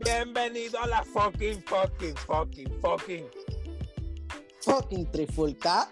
Bienvenido 0.00 0.80
a 0.80 0.86
la 0.88 1.04
fucking, 1.04 1.62
fucking, 1.62 2.16
fucking, 2.16 2.80
fucking. 2.80 3.30
Fucking 4.62 5.10
trifulca. 5.12 5.88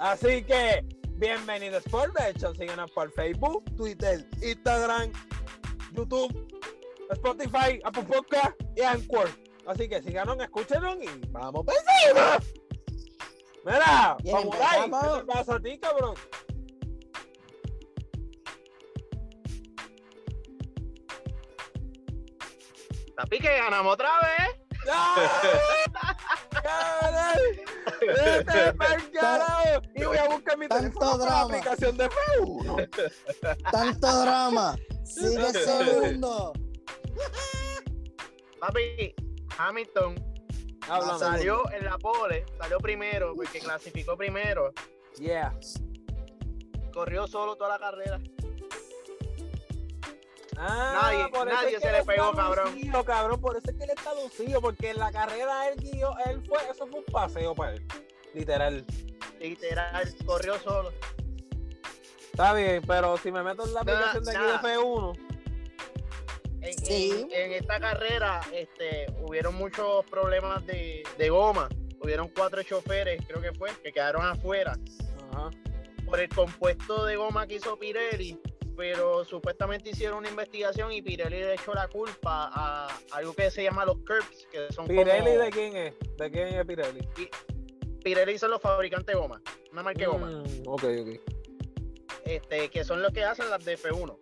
Así 0.00 0.42
que, 0.42 0.84
bienvenidos 1.12 1.84
por 1.84 2.12
hecho. 2.28 2.52
Síguenos 2.54 2.90
por 2.90 3.12
Facebook, 3.12 3.64
Twitter, 3.76 4.28
Instagram, 4.42 5.12
YouTube, 5.92 6.48
Spotify, 7.10 7.80
Apple 7.84 8.04
Podcast 8.04 8.60
y 8.76 8.82
Anchor. 8.82 9.30
Así 9.66 9.88
que 9.88 10.02
síganos, 10.02 10.38
escúchenos 10.40 10.96
y 11.00 11.26
vamos 11.28 11.64
encima. 11.68 12.38
Mira, 13.64 14.16
Bien, 14.24 14.50
vamos. 14.50 15.00
¿Qué 15.00 15.20
te 15.20 15.26
pasa 15.26 15.54
a 15.54 15.60
ti, 15.60 15.78
cabrón? 15.78 16.14
Papi, 23.16 23.38
que 23.38 23.48
ganamos 23.58 23.94
otra 23.94 24.10
vez. 24.20 24.62
¡Cabrón! 26.62 27.38
¡Vete 28.00 28.72
pa'l 28.74 29.10
carajo! 29.12 29.82
Y 29.94 30.04
voy 30.04 30.16
a 30.16 30.28
buscar 30.28 30.58
mi 30.58 30.68
Tanto 30.68 30.98
teléfono 30.98 31.18
por 31.18 31.28
la 31.28 31.40
aplicación 31.42 31.96
de 31.96 32.10
Facebook. 32.10 32.90
Tanto 33.70 34.20
drama. 34.22 34.76
Sigue 35.04 35.52
segundo. 35.52 36.52
Papi, 38.60 39.14
Hamilton 39.58 40.14
Háblame. 40.88 41.18
salió 41.18 41.70
en 41.72 41.84
la 41.84 41.98
pole, 41.98 42.44
salió 42.58 42.78
primero, 42.78 43.34
porque 43.34 43.60
clasificó 43.60 44.16
primero. 44.16 44.72
Yeah. 45.18 45.54
Corrió 46.92 47.26
solo 47.26 47.56
toda 47.56 47.70
la 47.70 47.78
carrera. 47.78 48.20
Ah, 50.58 51.00
Nadie- 51.12 51.28
por 51.30 51.48
eso 51.48 51.56
nadie 51.56 51.68
es 51.76 51.82
que 51.82 51.86
se 51.88 51.92
le 51.92 52.04
pegó, 52.04 52.32
cabrón. 52.32 52.74
lucido, 52.74 53.04
cabrón. 53.04 53.40
Por 53.40 53.56
eso 53.56 53.70
es 53.70 53.76
que 53.76 53.84
él 53.84 53.90
está 53.90 54.14
lucido, 54.14 54.60
porque 54.60 54.90
en 54.90 54.98
la 54.98 55.10
carrera 55.10 55.68
él 55.68 55.76
guió, 55.80 56.14
él 56.26 56.42
fue, 56.46 56.58
eso 56.70 56.86
fue 56.86 57.00
un 57.00 57.04
paseo 57.06 57.54
para 57.54 57.72
él. 57.74 57.86
Literal. 58.34 58.84
Literal, 59.40 60.14
corrió 60.24 60.58
solo. 60.60 60.92
Está 62.32 62.54
bien, 62.54 62.82
pero 62.86 63.16
si 63.18 63.30
me 63.32 63.42
meto 63.42 63.64
en 63.66 63.74
la 63.74 63.80
aplicación 63.80 64.24
de 64.24 64.30
aquí 64.30 64.40
nada. 64.40 64.52
de 64.52 64.58
F1, 64.58 65.12
En, 66.64 66.78
Sí. 66.78 67.10
en- 67.10 67.32
en 67.32 67.52
esta 67.54 67.80
carrera 67.80 68.40
este, 68.52 69.06
hubieron 69.20 69.54
muchos 69.56 70.04
problemas 70.06 70.64
de, 70.64 71.02
de 71.18 71.28
goma. 71.28 71.68
Hubieron 72.00 72.28
cuatro 72.28 72.62
choferes, 72.62 73.20
creo 73.26 73.40
que 73.42 73.52
fue, 73.52 73.70
que 73.82 73.92
quedaron 73.92 74.24
afuera 74.24 74.76
ajá. 75.32 75.50
por 76.06 76.20
el 76.20 76.28
compuesto 76.28 77.04
de 77.04 77.16
goma 77.16 77.46
que 77.48 77.56
hizo 77.56 77.76
Pirelli. 77.78 78.40
Pero 78.76 79.24
supuestamente 79.24 79.90
hicieron 79.90 80.18
una 80.18 80.28
investigación 80.28 80.92
y 80.92 81.02
Pirelli 81.02 81.40
le 81.40 81.54
echó 81.54 81.74
la 81.74 81.88
culpa 81.88 82.50
a 82.52 82.88
algo 83.12 83.34
que 83.34 83.50
se 83.50 83.62
llama 83.62 83.84
los 83.84 83.96
curbs, 83.98 84.46
que 84.50 84.72
son 84.72 84.86
Pirelli, 84.86 85.30
como... 85.30 85.38
¿de 85.38 85.50
quién 85.50 85.76
es? 85.76 85.94
¿De 86.16 86.30
quién 86.30 86.48
es 86.48 86.64
Pirelli? 86.64 87.00
Pirelli 88.02 88.38
son 88.38 88.50
los 88.50 88.60
fabricantes 88.60 89.14
de 89.14 89.20
goma, 89.20 89.40
una 89.72 89.82
marca 89.82 90.00
de 90.00 90.06
goma. 90.06 90.26
Mm, 90.30 90.62
ok, 90.66 90.84
ok. 90.84 91.32
este, 92.24 92.68
que 92.70 92.84
son 92.84 93.02
los 93.02 93.12
que 93.12 93.24
hacen 93.24 93.50
las 93.50 93.64
de 93.64 93.78
F1. 93.78 94.18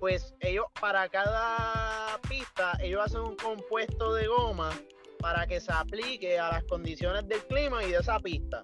Pues 0.00 0.34
ellos, 0.40 0.66
para 0.80 1.08
cada 1.08 2.20
pista, 2.28 2.76
ellos 2.80 3.00
hacen 3.04 3.20
un 3.20 3.36
compuesto 3.36 4.14
de 4.14 4.26
goma 4.26 4.70
para 5.18 5.46
que 5.46 5.60
se 5.60 5.72
aplique 5.72 6.38
a 6.38 6.50
las 6.50 6.64
condiciones 6.64 7.26
del 7.28 7.40
clima 7.46 7.82
y 7.84 7.92
de 7.92 7.98
esa 7.98 8.18
pista. 8.20 8.62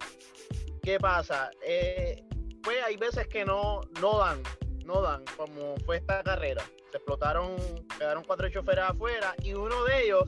¿Qué 0.83 0.99
pasa? 0.99 1.51
Eh, 1.63 2.23
pues 2.63 2.77
hay 2.85 2.97
veces 2.97 3.27
que 3.29 3.45
no, 3.45 3.81
no 4.01 4.19
dan, 4.19 4.43
no 4.85 5.01
dan, 5.03 5.25
como 5.37 5.77
fue 5.85 5.99
esta 5.99 6.23
carrera. 6.23 6.63
Se 6.91 6.97
explotaron, 6.97 7.57
quedaron 7.99 8.25
cuatro 8.25 8.49
choferes 8.49 8.85
afuera 8.85 9.35
y 9.43 9.55
uno 9.55 9.85
de 9.85 10.05
ellos 10.05 10.25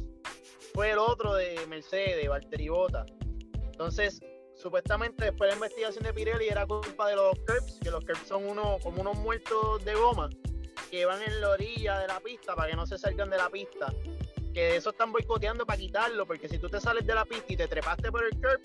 fue 0.74 0.92
el 0.92 0.98
otro 0.98 1.34
de 1.34 1.66
Mercedes, 1.66 2.28
Valtteri 2.28 2.68
Bottas. 2.68 3.06
Entonces, 3.54 4.20
supuestamente 4.54 5.24
después 5.24 5.48
de 5.48 5.58
la 5.58 5.66
investigación 5.66 6.04
de 6.04 6.14
Pirelli 6.14 6.48
era 6.48 6.66
culpa 6.66 7.08
de 7.08 7.16
los 7.16 7.34
curbs, 7.40 7.78
que 7.82 7.90
los 7.90 8.04
curbs 8.04 8.26
son 8.26 8.46
uno, 8.46 8.78
como 8.82 9.00
unos 9.00 9.16
muertos 9.18 9.84
de 9.84 9.94
goma 9.94 10.30
que 10.90 11.06
van 11.06 11.22
en 11.22 11.40
la 11.40 11.50
orilla 11.50 11.98
de 12.00 12.06
la 12.06 12.20
pista 12.20 12.54
para 12.54 12.70
que 12.70 12.76
no 12.76 12.86
se 12.86 12.98
salgan 12.98 13.30
de 13.30 13.38
la 13.38 13.48
pista. 13.48 13.92
Que 14.52 14.76
eso 14.76 14.90
están 14.90 15.10
boicoteando 15.10 15.64
para 15.64 15.78
quitarlo, 15.78 16.26
porque 16.26 16.50
si 16.50 16.58
tú 16.58 16.68
te 16.68 16.78
sales 16.80 17.06
de 17.06 17.14
la 17.14 17.24
pista 17.24 17.46
y 17.48 17.56
te 17.56 17.66
trepaste 17.66 18.12
por 18.12 18.22
el 18.22 18.32
curb, 18.32 18.60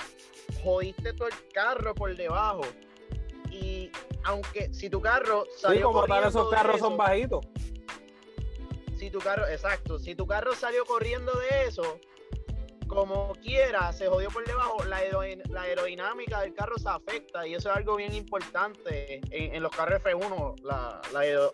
jodiste 0.61 1.13
todo 1.13 1.29
el 1.29 1.33
carro 1.53 1.95
por 1.95 2.13
debajo. 2.13 2.63
Y 3.61 3.91
aunque 4.23 4.73
si 4.73 4.89
tu 4.89 5.01
carro 5.01 5.45
Sí, 5.45 5.61
salió 5.61 5.87
como 5.87 5.99
tal, 6.01 6.07
corriendo 6.09 6.29
esos 6.29 6.49
de 6.51 6.55
carros 6.57 6.75
eso, 6.77 6.85
son 6.85 6.97
bajitos. 6.97 7.45
si 8.97 9.09
tu 9.11 9.19
carro, 9.19 9.47
exacto, 9.47 9.99
si 9.99 10.15
tu 10.15 10.25
carro 10.27 10.53
salió 10.55 10.85
corriendo 10.85 11.31
de 11.33 11.65
eso, 11.67 11.99
como 12.87 13.33
quiera, 13.43 13.91
se 13.93 14.07
jodió 14.07 14.29
por 14.29 14.45
debajo, 14.45 14.83
la, 14.85 15.01
aerodin- 15.01 15.45
la 15.49 15.63
aerodinámica 15.63 16.41
del 16.41 16.53
carro 16.53 16.77
se 16.77 16.87
afecta 16.89 17.45
y 17.45 17.53
eso 17.53 17.69
es 17.69 17.75
algo 17.75 17.95
bien 17.97 18.13
importante 18.13 19.19
en, 19.31 19.55
en 19.55 19.61
los 19.63 19.71
carros 19.75 20.01
F1, 20.01 20.61
la, 20.63 21.01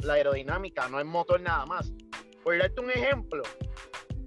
la 0.04 0.14
aerodinámica, 0.14 0.88
no 0.90 1.00
es 1.00 1.06
motor 1.06 1.42
nada 1.42 1.66
más. 1.66 1.92
Por 2.44 2.58
darte 2.58 2.80
un 2.82 2.92
ejemplo, 2.92 3.42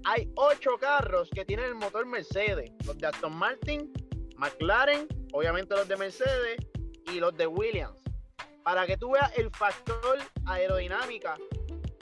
hay 0.03 0.29
ocho 0.35 0.77
carros 0.79 1.29
que 1.33 1.45
tienen 1.45 1.65
el 1.65 1.75
motor 1.75 2.05
Mercedes, 2.05 2.71
los 2.85 2.97
de 2.97 3.07
Aston 3.07 3.35
Martin, 3.35 3.91
McLaren, 4.35 5.07
obviamente 5.33 5.75
los 5.75 5.87
de 5.87 5.95
Mercedes 5.97 6.57
y 7.13 7.19
los 7.19 7.35
de 7.37 7.47
Williams. 7.47 8.01
Para 8.63 8.85
que 8.85 8.97
tú 8.97 9.11
veas 9.11 9.31
el 9.37 9.49
factor 9.51 10.19
aerodinámica, 10.45 11.37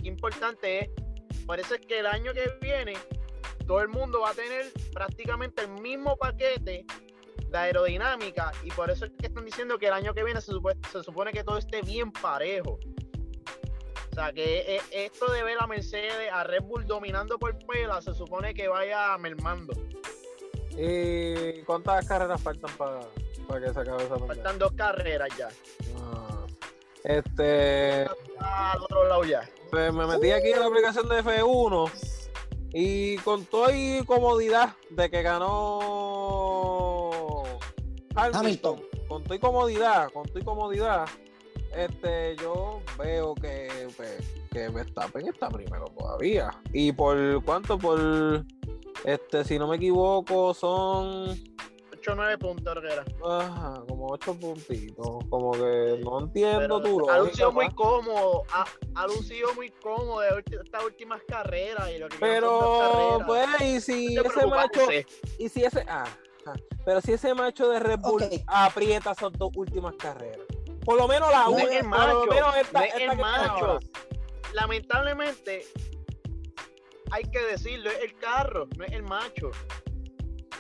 importante 0.04 0.80
es. 0.80 0.90
Es 1.72 1.80
que 1.88 2.00
el 2.00 2.08
año 2.08 2.34
que 2.34 2.58
viene 2.60 2.94
todo 3.68 3.82
el 3.82 3.88
mundo 3.90 4.22
va 4.22 4.32
a 4.32 4.34
tener 4.34 4.72
prácticamente 4.94 5.62
el 5.64 5.70
mismo 5.82 6.18
paquete 6.18 6.86
de 7.50 7.58
aerodinámica 7.58 8.52
y 8.64 8.72
por 8.72 8.90
eso 8.90 9.06
es 9.06 9.12
que 9.20 9.28
están 9.28 9.46
diciendo 9.46 9.78
que 9.78 9.88
el 9.88 9.94
año 9.94 10.14
que 10.16 10.24
viene 10.24 10.42
se, 10.42 10.52
supo- 10.52 10.74
se 10.92 11.04
supone 11.04 11.32
que 11.32 11.44
todo 11.44 11.60
esté 11.60 11.82
bien 11.84 12.12
parejo. 12.12 12.80
O 14.12 14.16
sea 14.16 14.32
que 14.34 14.78
e- 14.78 15.06
esto 15.06 15.32
de 15.32 15.44
ver 15.44 15.58
a 15.60 15.68
Mercedes, 15.68 16.32
a 16.32 16.44
Red 16.44 16.64
Bull 16.64 16.86
dominando 16.88 17.38
por 17.38 17.56
pela, 17.68 18.02
se 18.02 18.14
supone 18.16 18.54
que 18.56 18.68
vaya 18.68 19.16
mermando. 19.20 19.74
¿Y 20.78 21.62
cuántas 21.64 22.08
carreras 22.08 22.42
faltan 22.42 22.76
para 22.78 23.02
que 23.48 23.74
se 23.74 23.80
acabe 23.80 24.04
esa 24.04 24.16
pelea? 24.16 24.28
Faltan 24.28 24.60
dos 24.60 24.72
carreras 24.74 25.30
ya. 25.38 25.50
Ah, 25.98 26.46
Este, 27.04 28.06
Al 28.40 28.82
otro 28.84 29.08
lado 29.08 29.24
ya. 29.26 29.48
pues 29.72 29.94
me 29.94 30.06
metí 30.08 30.32
aquí 30.32 30.52
en 30.52 30.60
la 30.60 30.66
aplicación 30.68 31.08
de 31.10 31.24
F1 31.24 31.92
y 32.74 33.18
con 33.20 33.46
toda 33.46 33.76
y 33.76 34.04
comodidad 34.06 34.76
de 34.90 35.10
que 35.10 35.22
ganó 35.22 37.44
Hamilton, 38.16 38.36
Hamilton. 38.46 38.82
con 39.08 39.24
toda 39.24 39.36
y 39.36 39.40
comodidad, 39.40 40.12
con 40.12 40.24
toda 40.28 40.40
y 40.40 40.44
comodidad, 40.44 41.06
este, 41.76 42.36
yo 42.38 42.82
veo 42.98 43.36
que, 43.36 43.88
pues, 43.98 44.18
que 44.52 44.70
Verstappen 44.70 45.28
está 45.28 45.50
primero 45.50 45.86
todavía. 45.98 46.50
¿Y 46.74 46.92
por 46.94 47.44
cuánto? 47.44 47.78
Por, 47.78 48.46
este, 49.04 49.44
si 49.44 49.60
no 49.60 49.68
me 49.68 49.76
equivoco, 49.76 50.54
son 50.54 51.38
8 52.06 52.12
o 52.12 52.16
9 52.16 52.38
puntos, 52.38 52.78
Herrera. 52.78 53.04
Ajá, 53.24 53.84
como 53.88 54.08
ocho 54.12 54.36
puntitos. 54.36 55.26
Como 55.30 55.52
que 55.54 56.00
no 56.04 56.20
entiendo 56.20 56.82
tu 56.82 57.10
ha 57.10 57.20
lucido 57.20 57.52
muy 57.52 57.70
cómodo, 57.72 58.44
ha, 58.52 58.66
ha 58.96 59.08
lucido 59.08 59.54
muy 59.56 59.72
cómodo 59.72 60.20
de 60.20 60.44
estas 60.64 60.84
últimas 60.84 61.22
carreras. 61.28 61.90
Y 61.92 61.98
lo 61.98 62.08
que 62.08 62.18
quedan 62.18 62.42
son 62.42 63.20
Pero, 63.20 63.24
pues, 63.26 63.62
y 63.62 63.82
si 63.82 64.16
No 64.16 64.22
ese 64.22 64.46
macho, 64.46 64.82
y 65.40 65.50
si 65.50 65.64
ese, 65.64 65.84
ah, 65.88 66.06
ajá. 66.46 66.54
pero 66.86 67.02
si 67.02 67.14
ese 67.14 67.34
macho 67.34 67.70
de 67.70 67.80
Red 67.80 68.00
Bull 68.00 68.24
aprieta 68.48 69.12
esas 69.12 69.32
dos 69.34 69.50
últimas 69.56 69.96
carreras. 69.96 70.46
Por 70.84 70.98
lo 70.98 71.08
menos 71.08 71.32
la 71.32 71.46
No 71.46 71.58
es 71.58 71.64
una, 71.64 71.74
el 71.74 71.82
por 71.82 71.90
macho, 71.90 72.26
lo 72.26 72.34
menos 72.34 72.58
esta, 72.58 72.80
no 72.80 72.86
es 72.86 72.94
esta 72.94 73.14
el 73.14 73.20
macho. 73.20 73.80
Lamentablemente, 74.54 75.66
hay 77.10 77.24
que 77.24 77.40
decirlo, 77.40 77.90
es 77.90 78.04
el 78.04 78.16
carro, 78.18 78.68
no 78.78 78.86
es 78.86 78.92
el 78.92 79.04
macho. 79.04 79.50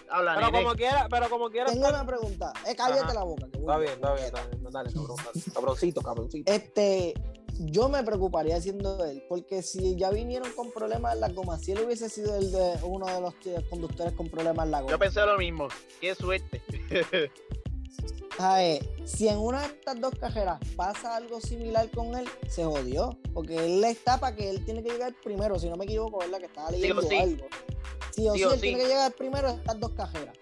Habla, 0.09 0.35
Pero 0.35 0.51
nene. 0.51 0.63
como 0.63 0.75
quiera, 0.75 1.07
pero 1.09 1.29
como 1.29 1.49
quiera. 1.49 1.71
Tengo 1.71 1.87
una 1.87 2.05
pregunta. 2.05 2.53
Eh, 2.67 2.75
cállate 2.75 3.01
Ajá. 3.01 3.13
la 3.13 3.23
boca. 3.23 3.47
que 3.51 3.57
está 3.57 3.77
bien, 3.77 3.93
está 3.93 4.13
bien, 4.13 4.25
está 4.25 4.45
bien. 4.47 4.63
Dale, 4.71 4.93
cabrón. 4.93 5.17
Cabroncito, 5.53 6.01
cabroncito. 6.01 6.51
Este, 6.51 7.13
yo 7.59 7.89
me 7.89 8.03
preocuparía 8.03 8.59
siendo 8.59 9.03
él, 9.05 9.23
porque 9.29 9.61
si 9.61 9.95
ya 9.95 10.11
vinieron 10.11 10.51
con 10.51 10.71
problemas 10.71 11.15
en 11.15 11.21
la 11.21 11.29
goma, 11.29 11.57
si 11.57 11.71
él 11.71 11.79
hubiese 11.85 12.09
sido 12.09 12.35
el 12.35 12.51
de 12.51 12.77
uno 12.83 13.05
de 13.07 13.21
los 13.21 13.33
conductores 13.69 14.13
con 14.13 14.29
problemas 14.29 14.65
en 14.65 14.71
la 14.71 14.79
Yo 14.79 14.85
goma, 14.85 14.97
pensé 14.97 15.25
lo 15.25 15.37
mismo. 15.37 15.67
Qué 16.01 16.13
suerte. 16.15 16.61
a 18.39 18.57
ver, 18.57 18.89
si 19.05 19.27
en 19.29 19.37
una 19.37 19.61
de 19.61 19.67
estas 19.67 19.99
dos 20.01 20.13
carreras 20.19 20.59
pasa 20.75 21.15
algo 21.15 21.39
similar 21.39 21.89
con 21.91 22.15
él, 22.15 22.27
se 22.49 22.65
jodió, 22.65 23.17
porque 23.33 23.55
él 23.65 23.83
está 23.85 24.19
para 24.19 24.35
que 24.35 24.49
él 24.49 24.65
tiene 24.65 24.83
que 24.83 24.91
llegar 24.91 25.13
primero, 25.23 25.57
si 25.57 25.69
no 25.69 25.77
me 25.77 25.85
equivoco, 25.85 26.19
¿verdad? 26.19 26.39
Que 26.39 26.45
estaba 26.47 26.71
leyendo 26.71 27.01
sí. 27.03 27.15
algo. 27.15 27.45
Sí 28.15 28.29
o 28.29 28.33
sí, 28.33 28.39
Sí 28.39 28.45
o 28.45 28.53
él 28.53 28.56
sí. 28.56 28.62
tiene 28.62 28.79
que 28.83 28.88
llegar 28.88 29.12
primero 29.13 29.50
en 29.50 29.56
estas 29.59 29.79
dos 29.79 29.91
carreras. 29.91 30.38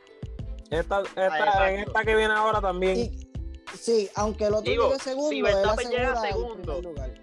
Esta, 0.70 1.02
esta, 1.02 1.26
exacto. 1.28 1.66
en 1.66 1.80
esta 1.80 2.04
que 2.04 2.16
viene 2.16 2.34
ahora 2.34 2.62
también. 2.62 2.98
Y, 2.98 3.32
sí, 3.78 4.10
aunque 4.16 4.46
el 4.46 4.54
otro 4.54 4.72
Digo, 4.72 4.88
llegue 4.90 5.00
segundo, 5.00 5.30
si 5.30 5.42
Verstappen 5.42 5.90
llega 5.90 6.22
segundo, 6.22 6.82
lugar. 6.82 7.14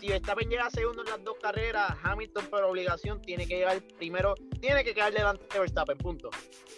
si 0.00 0.08
Verstappen 0.08 0.48
llega 0.48 0.70
segundo 0.70 1.02
en 1.02 1.08
las 1.08 1.24
dos 1.24 1.36
carreras, 1.40 1.96
Hamilton 2.02 2.46
por 2.46 2.64
obligación 2.64 3.20
tiene 3.22 3.46
que 3.46 3.56
llegar 3.56 3.82
primero, 3.98 4.34
tiene 4.60 4.84
que 4.84 4.94
quedar 4.94 5.12
delante 5.12 5.46
de 5.52 5.58
Verstappen, 5.58 5.98
punto. 5.98 6.30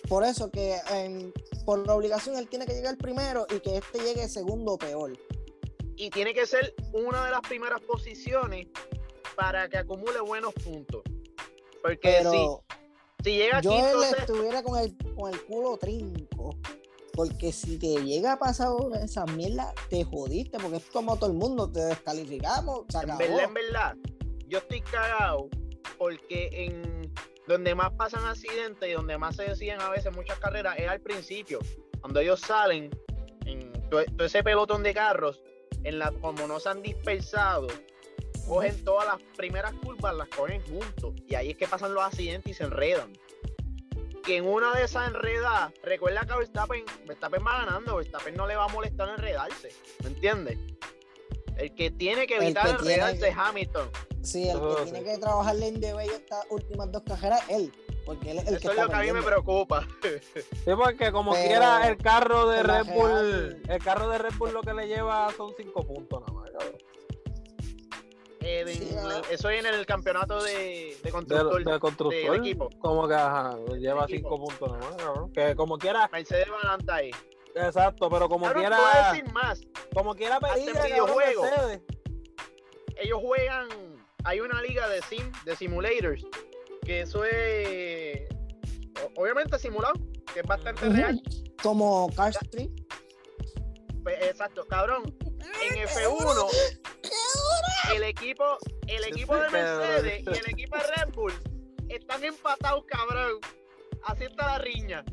Por 0.08 0.24
eso 0.24 0.50
que 0.50 0.76
em, 0.90 1.32
por 1.64 1.86
la 1.86 1.94
obligación 1.94 2.36
él 2.36 2.48
tiene 2.48 2.66
que 2.66 2.72
llegar 2.72 2.96
primero 2.96 3.46
y 3.54 3.60
que 3.60 3.78
este 3.78 3.98
llegue 4.00 4.28
segundo 4.28 4.72
o 4.72 4.78
peor. 4.78 5.12
Y 5.96 6.10
tiene 6.10 6.32
que 6.32 6.46
ser 6.46 6.74
una 6.92 7.24
de 7.24 7.32
las 7.32 7.40
primeras 7.40 7.80
posiciones 7.80 8.68
para 9.36 9.68
que 9.68 9.78
acumule 9.78 10.20
buenos 10.20 10.54
puntos. 10.54 11.02
Porque 11.82 11.98
Pero 12.18 12.30
si, 12.30 12.38
si 13.22 13.36
llega 13.36 13.60
yo 13.60 13.72
él 13.72 14.14
estuviera 14.18 14.62
con 14.62 14.78
el, 14.78 14.96
con 15.14 15.32
el 15.32 15.40
culo 15.44 15.76
trinco. 15.76 16.56
Porque 17.12 17.50
si 17.50 17.78
te 17.78 18.00
llega 18.04 18.34
a 18.34 18.38
pasar 18.38 18.68
esa 19.02 19.24
mierda, 19.26 19.74
te 19.90 20.04
jodiste. 20.04 20.58
Porque 20.58 20.76
es 20.76 20.86
como 20.90 21.16
todo 21.16 21.30
el 21.30 21.36
mundo, 21.36 21.68
te 21.68 21.80
descalificamos. 21.80 22.84
Se 22.88 22.98
en 22.98 23.04
acabó. 23.04 23.18
verdad, 23.18 23.44
en 23.44 23.54
verdad, 23.54 23.96
yo 24.46 24.58
estoy 24.58 24.80
cagado 24.82 25.48
porque 25.98 26.48
en 26.52 27.12
donde 27.48 27.74
más 27.74 27.92
pasan 27.94 28.24
accidentes 28.24 28.88
y 28.88 28.92
donde 28.92 29.18
más 29.18 29.36
se 29.36 29.44
deciden 29.44 29.80
a 29.80 29.90
veces 29.90 30.14
muchas 30.14 30.38
carreras 30.38 30.76
es 30.78 30.88
al 30.88 31.00
principio, 31.00 31.58
cuando 32.00 32.20
ellos 32.20 32.40
salen 32.40 32.90
en 33.46 33.72
todo, 33.90 34.04
todo 34.04 34.26
ese 34.26 34.44
pelotón 34.44 34.82
de 34.82 34.94
carros, 34.94 35.42
en 35.82 35.98
la, 35.98 36.12
como 36.12 36.46
no 36.46 36.60
se 36.60 36.68
han 36.68 36.82
dispersado, 36.82 37.66
cogen 38.48 38.84
todas 38.84 39.06
las 39.06 39.16
primeras 39.36 39.72
curvas, 39.74 40.14
las 40.14 40.28
cogen 40.28 40.62
juntos 40.62 41.14
y 41.26 41.34
ahí 41.34 41.50
es 41.50 41.56
que 41.56 41.66
pasan 41.68 41.94
los 41.94 42.02
accidentes 42.02 42.50
y 42.50 42.54
se 42.54 42.64
enredan. 42.64 43.12
Que 44.24 44.36
en 44.38 44.46
una 44.46 44.72
de 44.74 44.84
esas 44.84 45.08
enredadas, 45.08 45.72
recuerda 45.82 46.26
que 46.26 46.34
Verstappen, 46.36 46.84
Verstappen 47.06 47.42
va 47.46 47.64
ganando, 47.64 47.96
Verstappen 47.96 48.34
no 48.34 48.46
le 48.46 48.56
va 48.56 48.64
a 48.64 48.68
molestar 48.68 49.08
enredarse, 49.08 49.70
¿me 50.02 50.08
entiendes? 50.10 50.58
El 51.56 51.74
que 51.74 51.90
tiene 51.90 52.26
que 52.26 52.36
El 52.36 52.42
evitar 52.44 52.66
que 52.66 52.72
tiene 52.82 52.94
enredarse 52.94 53.20
que- 53.20 53.28
es 53.28 53.36
Hamilton. 53.36 53.90
Sí, 54.22 54.48
el 54.48 54.56
Oh, 54.58 54.76
que 54.76 54.84
sí. 54.86 54.92
tiene 54.92 55.04
que 55.12 55.18
trabajarle 55.18 55.68
en 55.68 55.80
DB 55.80 56.00
estas 56.06 56.44
últimas 56.50 56.92
dos 56.92 57.02
cajeras 57.04 57.40
es 57.48 57.56
él. 57.56 57.72
Porque 58.04 58.30
él 58.30 58.38
es 58.38 58.46
el 58.48 58.54
Eso 58.56 58.60
que 58.68 58.74
es 58.74 58.82
lo 58.82 58.88
que 58.88 58.94
a 58.96 59.00
mí 59.00 59.12
me 59.12 59.22
preocupa. 59.22 59.86
Sí, 60.64 60.70
porque 60.76 61.10
como 61.12 61.32
Pero 61.32 61.46
quiera 61.46 61.88
el 61.88 61.96
carro 61.98 62.48
de 62.48 62.62
la 62.64 62.82
Red 62.82 62.92
Bull, 62.94 63.10
real- 63.10 63.62
el 63.68 63.82
carro 63.82 64.08
de 64.08 64.18
Red 64.18 64.34
Bull 64.38 64.52
lo 64.52 64.62
que 64.62 64.74
le 64.74 64.86
lleva 64.88 65.32
son 65.36 65.52
cinco 65.56 65.86
puntos 65.86 66.20
nada 66.20 66.32
más, 66.32 66.50
cabrón. 66.50 66.76
Eh, 68.50 68.64
de- 68.64 68.74
Sí, 68.74 68.88
ah. 68.98 69.20
Eso 69.30 69.50
es 69.50 69.60
en 69.64 69.66
el 69.74 69.84
campeonato 69.84 70.42
de, 70.42 70.52
de 70.52 70.98
De, 71.02 71.10
constructor 71.10 71.64
de 71.64 71.78
constructor, 71.80 72.32
del 72.32 72.40
equipo. 72.40 72.70
como 72.80 73.06
que 73.06 73.14
ajá, 73.14 73.58
lleva 73.78 74.06
Del 74.06 74.14
equipo. 74.14 74.36
cinco 74.36 74.38
puntos 74.44 74.72
nada 74.72 74.90
más, 74.90 74.96
cabrón. 75.02 75.32
Que 75.32 75.54
como 75.54 75.76
quiera, 75.76 76.08
Mercedes 76.10 76.48
ahí. 76.88 77.10
exacto, 77.54 78.08
pero 78.08 78.28
como 78.28 78.50
quiera, 78.52 79.10
decir 79.12 79.30
más. 79.32 79.60
como 79.94 80.14
quiera 80.14 80.36
en 80.36 80.72
cabrón, 80.72 80.86
videojuegos. 80.92 81.42
Mercedes. 81.50 81.80
Ellos 82.96 83.20
juegan. 83.22 83.68
Hay 84.24 84.40
una 84.40 84.60
liga 84.62 84.88
de 84.88 85.00
sim, 85.02 85.30
de 85.44 85.54
simulators. 85.56 86.24
Que 86.84 87.02
eso 87.02 87.24
es. 87.24 88.22
Obviamente 89.16 89.58
simulado. 89.58 89.94
Que 90.32 90.40
es 90.40 90.46
bastante 90.46 90.86
Ujú. 90.86 90.96
real. 90.96 91.22
Como 91.62 92.10
Car 92.16 92.30
Street. 92.42 92.70
Pues, 94.02 94.16
exacto, 94.22 94.64
cabrón. 94.66 95.02
En 95.70 95.86
F1, 95.86 96.48
el 97.94 98.02
equipo, 98.04 98.44
el 98.86 99.04
equipo 99.04 99.36
de 99.36 99.50
Mercedes 99.50 100.22
y 100.24 100.38
el 100.38 100.50
equipo 100.50 100.76
de 100.76 100.82
Red 100.82 101.14
Bull 101.14 101.32
están 101.88 102.24
empatados, 102.24 102.84
cabrón. 102.86 103.40
Así 104.04 104.24
está 104.24 104.46
la 104.46 104.58
riña. 104.58 105.04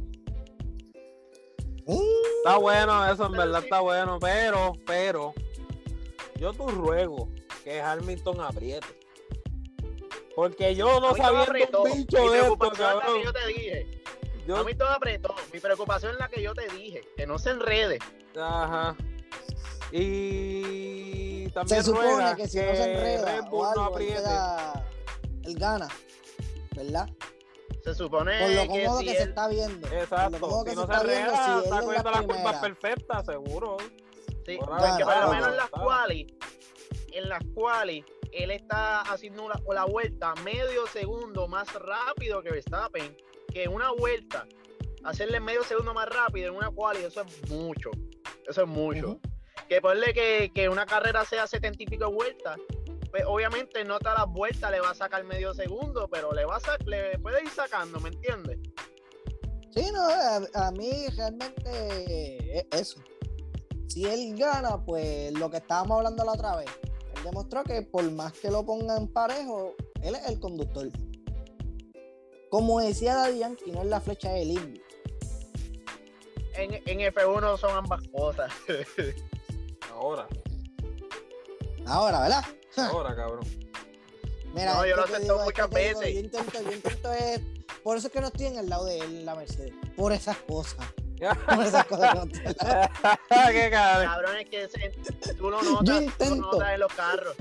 Está 2.37 2.57
bueno 2.57 3.11
eso, 3.11 3.25
en 3.27 3.31
verdad 3.33 3.59
sí. 3.59 3.65
está 3.65 3.79
bueno, 3.79 4.17
pero, 4.19 4.73
pero, 4.85 5.33
yo 6.37 6.51
te 6.53 6.65
ruego 6.71 7.29
que 7.63 7.81
Hamilton 7.81 8.41
apriete. 8.41 8.87
Porque 10.35 10.75
yo 10.75 10.99
no 10.99 11.15
sabiendo 11.15 11.43
apretó. 11.43 11.83
un 11.83 11.91
bicho 11.97 12.23
Mi 12.23 12.29
de 12.29 12.39
esto, 12.39 12.57
preocupación 12.57 12.89
es 12.89 12.95
la 12.95 12.99
que 12.99 13.05
cabrón. 13.05 13.23
yo 13.23 13.33
te 13.33 13.47
dije. 13.47 14.01
Yo, 14.45 14.57
Hamilton 14.57 14.87
apretó. 14.91 15.35
Mi 15.53 15.59
preocupación 15.59 16.11
es 16.11 16.19
la 16.19 16.27
que 16.27 16.41
yo 16.41 16.53
te 16.53 16.67
dije. 16.75 17.01
Que 17.15 17.25
no 17.25 17.39
se 17.39 17.51
enrede. 17.51 17.99
ajá. 18.37 18.95
Y 19.91 21.24
también 21.55 21.77
Se 21.83 21.83
supone 21.89 22.11
ruega 22.13 22.35
que 22.35 22.47
si 22.47 22.57
no 22.59 22.75
se 22.75 22.93
enreda 22.93 23.25
Red 23.31 23.43
o 23.45 23.49
Bull 23.49 23.67
no 23.75 23.87
él, 23.87 23.93
apriete. 23.93 24.13
queda- 24.15 24.85
él 25.43 25.55
gana. 25.57 25.87
¿Verdad? 26.75 27.09
Se 27.83 27.93
supone 27.95 28.39
Por 28.39 28.49
lo 28.51 28.61
que 28.61 28.67
cómodo 28.83 28.99
si 28.99 29.05
que 29.05 29.15
se 29.15 29.23
está 29.23 29.47
viendo. 29.47 29.87
Por 29.87 29.91
lo 29.97 30.03
Exacto. 30.03 30.39
cómodo 30.39 30.63
que 30.65 30.69
Si 30.71 30.75
se 30.75 30.81
no 30.81 30.87
se 30.87 30.93
está 30.93 31.03
viendo, 31.05 31.31
enreda, 31.31 31.45
si 31.45 31.51
él 31.51 31.63
está 31.63 31.75
en 31.79 31.85
cogiendo 31.85 32.11
la 32.11 32.17
las 32.17 32.25
curvas 32.27 32.55
perfectas, 32.61 33.25
seguro. 33.25 33.77
Sí, 34.45 34.57
Por 34.57 34.67
porque 34.69 34.83
ahora, 34.83 35.05
por 35.05 35.25
lo 35.25 35.31
menos 35.31 35.47
en 35.49 35.57
las 35.57 35.69
quali, 35.69 36.37
en 37.13 37.29
las 37.29 37.43
quali, 37.55 38.05
él 38.31 38.51
está 38.51 39.01
haciendo 39.01 39.47
la, 39.49 39.59
la 39.73 39.85
vuelta 39.85 40.33
medio 40.43 40.85
segundo 40.87 41.47
más 41.47 41.71
rápido 41.73 42.41
que 42.43 42.51
Verstappen, 42.51 43.15
que 43.53 43.63
en 43.63 43.73
una 43.73 43.91
vuelta, 43.91 44.45
hacerle 45.03 45.39
medio 45.39 45.63
segundo 45.63 45.93
más 45.93 46.07
rápido 46.09 46.49
en 46.49 46.55
una 46.55 46.69
quali, 46.71 47.03
eso 47.03 47.21
es 47.21 47.49
mucho, 47.49 47.89
eso 48.47 48.61
es 48.63 48.67
mucho. 48.67 49.19
Que 49.67 49.81
ponle 49.81 50.13
que, 50.13 50.51
que 50.53 50.69
una 50.69 50.85
carrera 50.85 51.25
sea 51.25 51.47
setenta 51.47 51.81
y 51.81 51.85
pico 51.85 52.11
vueltas, 52.11 52.57
pues 53.15 53.23
obviamente 53.25 53.83
no 53.85 53.97
todas 53.99 54.19
las 54.19 54.27
vueltas 54.27 54.69
le 54.71 54.81
va 54.81 54.91
a 54.91 54.95
sacar 54.95 55.23
medio 55.23 55.53
segundo, 55.53 56.07
pero 56.09 56.33
le 56.33 56.43
va 56.45 56.57
a 56.57 56.83
le 56.85 57.17
puede 57.19 57.41
ir 57.43 57.49
sacando, 57.49 57.99
¿me 57.99 58.09
entiendes? 58.09 58.59
Sí, 59.73 59.89
no, 59.93 60.01
a, 60.01 60.67
a 60.67 60.71
mí 60.71 61.07
realmente 61.15 62.59
es 62.59 62.65
eso. 62.71 62.99
Si 63.87 64.05
él 64.05 64.35
gana, 64.37 64.83
pues 64.83 65.31
lo 65.33 65.49
que 65.49 65.57
estábamos 65.57 65.97
hablando 65.97 66.25
la 66.25 66.33
otra 66.33 66.57
vez, 66.57 66.69
él 67.15 67.23
demostró 67.23 67.63
que 67.63 67.81
por 67.83 68.09
más 68.11 68.33
que 68.33 68.51
lo 68.51 68.65
pongan 68.65 69.07
parejo, 69.07 69.75
él 70.01 70.15
es 70.15 70.29
el 70.29 70.39
conductor. 70.39 70.89
Como 72.49 72.81
decía 72.81 73.15
Daddy 73.15 73.39
Yankee, 73.39 73.71
no 73.71 73.81
es 73.81 73.87
la 73.87 74.01
flecha 74.01 74.31
del 74.31 74.51
indio. 74.51 74.83
En, 76.57 76.73
en 76.73 77.13
F1 77.13 77.57
son 77.57 77.71
ambas 77.71 78.01
cosas. 78.09 78.51
Ahora, 79.95 80.27
Ahora, 81.87 82.19
¿verdad? 82.21 82.43
ahora, 82.77 83.15
cabrón. 83.15 83.45
Mira, 84.53 84.73
No, 84.75 84.85
yo 84.85 84.95
lo 84.95 85.05
es 85.05 85.11
que 85.11 85.19
muchas 85.19 85.69
digo, 85.69 85.69
veces. 85.71 86.13
Yo 86.13 86.19
intento, 86.19 86.61
yo 86.61 86.71
intento 86.71 87.13
es. 87.13 87.41
Por 87.83 87.97
eso 87.97 88.07
es 88.07 88.13
que 88.13 88.21
no 88.21 88.27
estoy 88.27 88.47
en 88.47 88.57
el 88.57 88.69
lado 88.69 88.85
de 88.85 88.99
él, 88.99 89.25
la 89.25 89.35
Mercedes. 89.35 89.73
Por 89.95 90.11
esas 90.13 90.37
cosas. 90.37 90.85
Por 91.55 91.63
esas 91.65 91.85
cosas 91.85 92.13
que 92.13 92.19
no 92.19 92.23
estoy. 92.25 92.53
Qué 93.53 93.69
cabrón. 93.69 94.05
Cabrón, 94.07 94.37
es 94.37 94.49
que 94.49 94.63
ese- 94.63 95.33
tú 95.37 95.49
lo 95.49 95.61
notas, 95.61 95.71
Yo 95.71 95.83
tú 95.85 95.91
lo 95.91 96.01
intento. 96.01 96.35
notas 96.35 96.69
en 96.73 96.79
los 96.79 96.93
carros. 96.93 97.35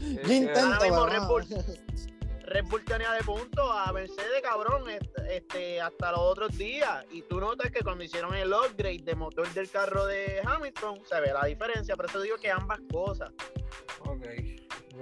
Yo 0.00 0.32
intento, 0.32 0.60
Ahora 0.60 0.80
mismo 0.80 1.06
Red. 1.06 1.22
Bull. 1.26 1.46
Red 2.48 2.64
Bull 2.66 2.84
tenía 2.84 3.12
de 3.12 3.22
punto 3.22 3.70
a 3.70 3.92
Mercedes, 3.92 4.40
cabrón, 4.42 4.88
este, 4.88 5.36
este, 5.36 5.80
hasta 5.80 6.12
los 6.12 6.20
otros 6.20 6.56
días. 6.56 7.04
Y 7.10 7.22
tú 7.22 7.40
notas 7.40 7.70
que 7.70 7.80
cuando 7.80 8.04
hicieron 8.04 8.34
el 8.34 8.52
upgrade 8.52 9.02
de 9.04 9.14
motor 9.14 9.48
del 9.52 9.70
carro 9.70 10.06
de 10.06 10.40
Hamilton, 10.44 11.00
se 11.08 11.20
ve 11.20 11.32
la 11.32 11.44
diferencia. 11.44 11.94
Por 11.96 12.06
eso 12.06 12.20
digo 12.20 12.36
que 12.38 12.50
ambas 12.50 12.80
cosas. 12.90 13.30
Ok. 14.00 14.26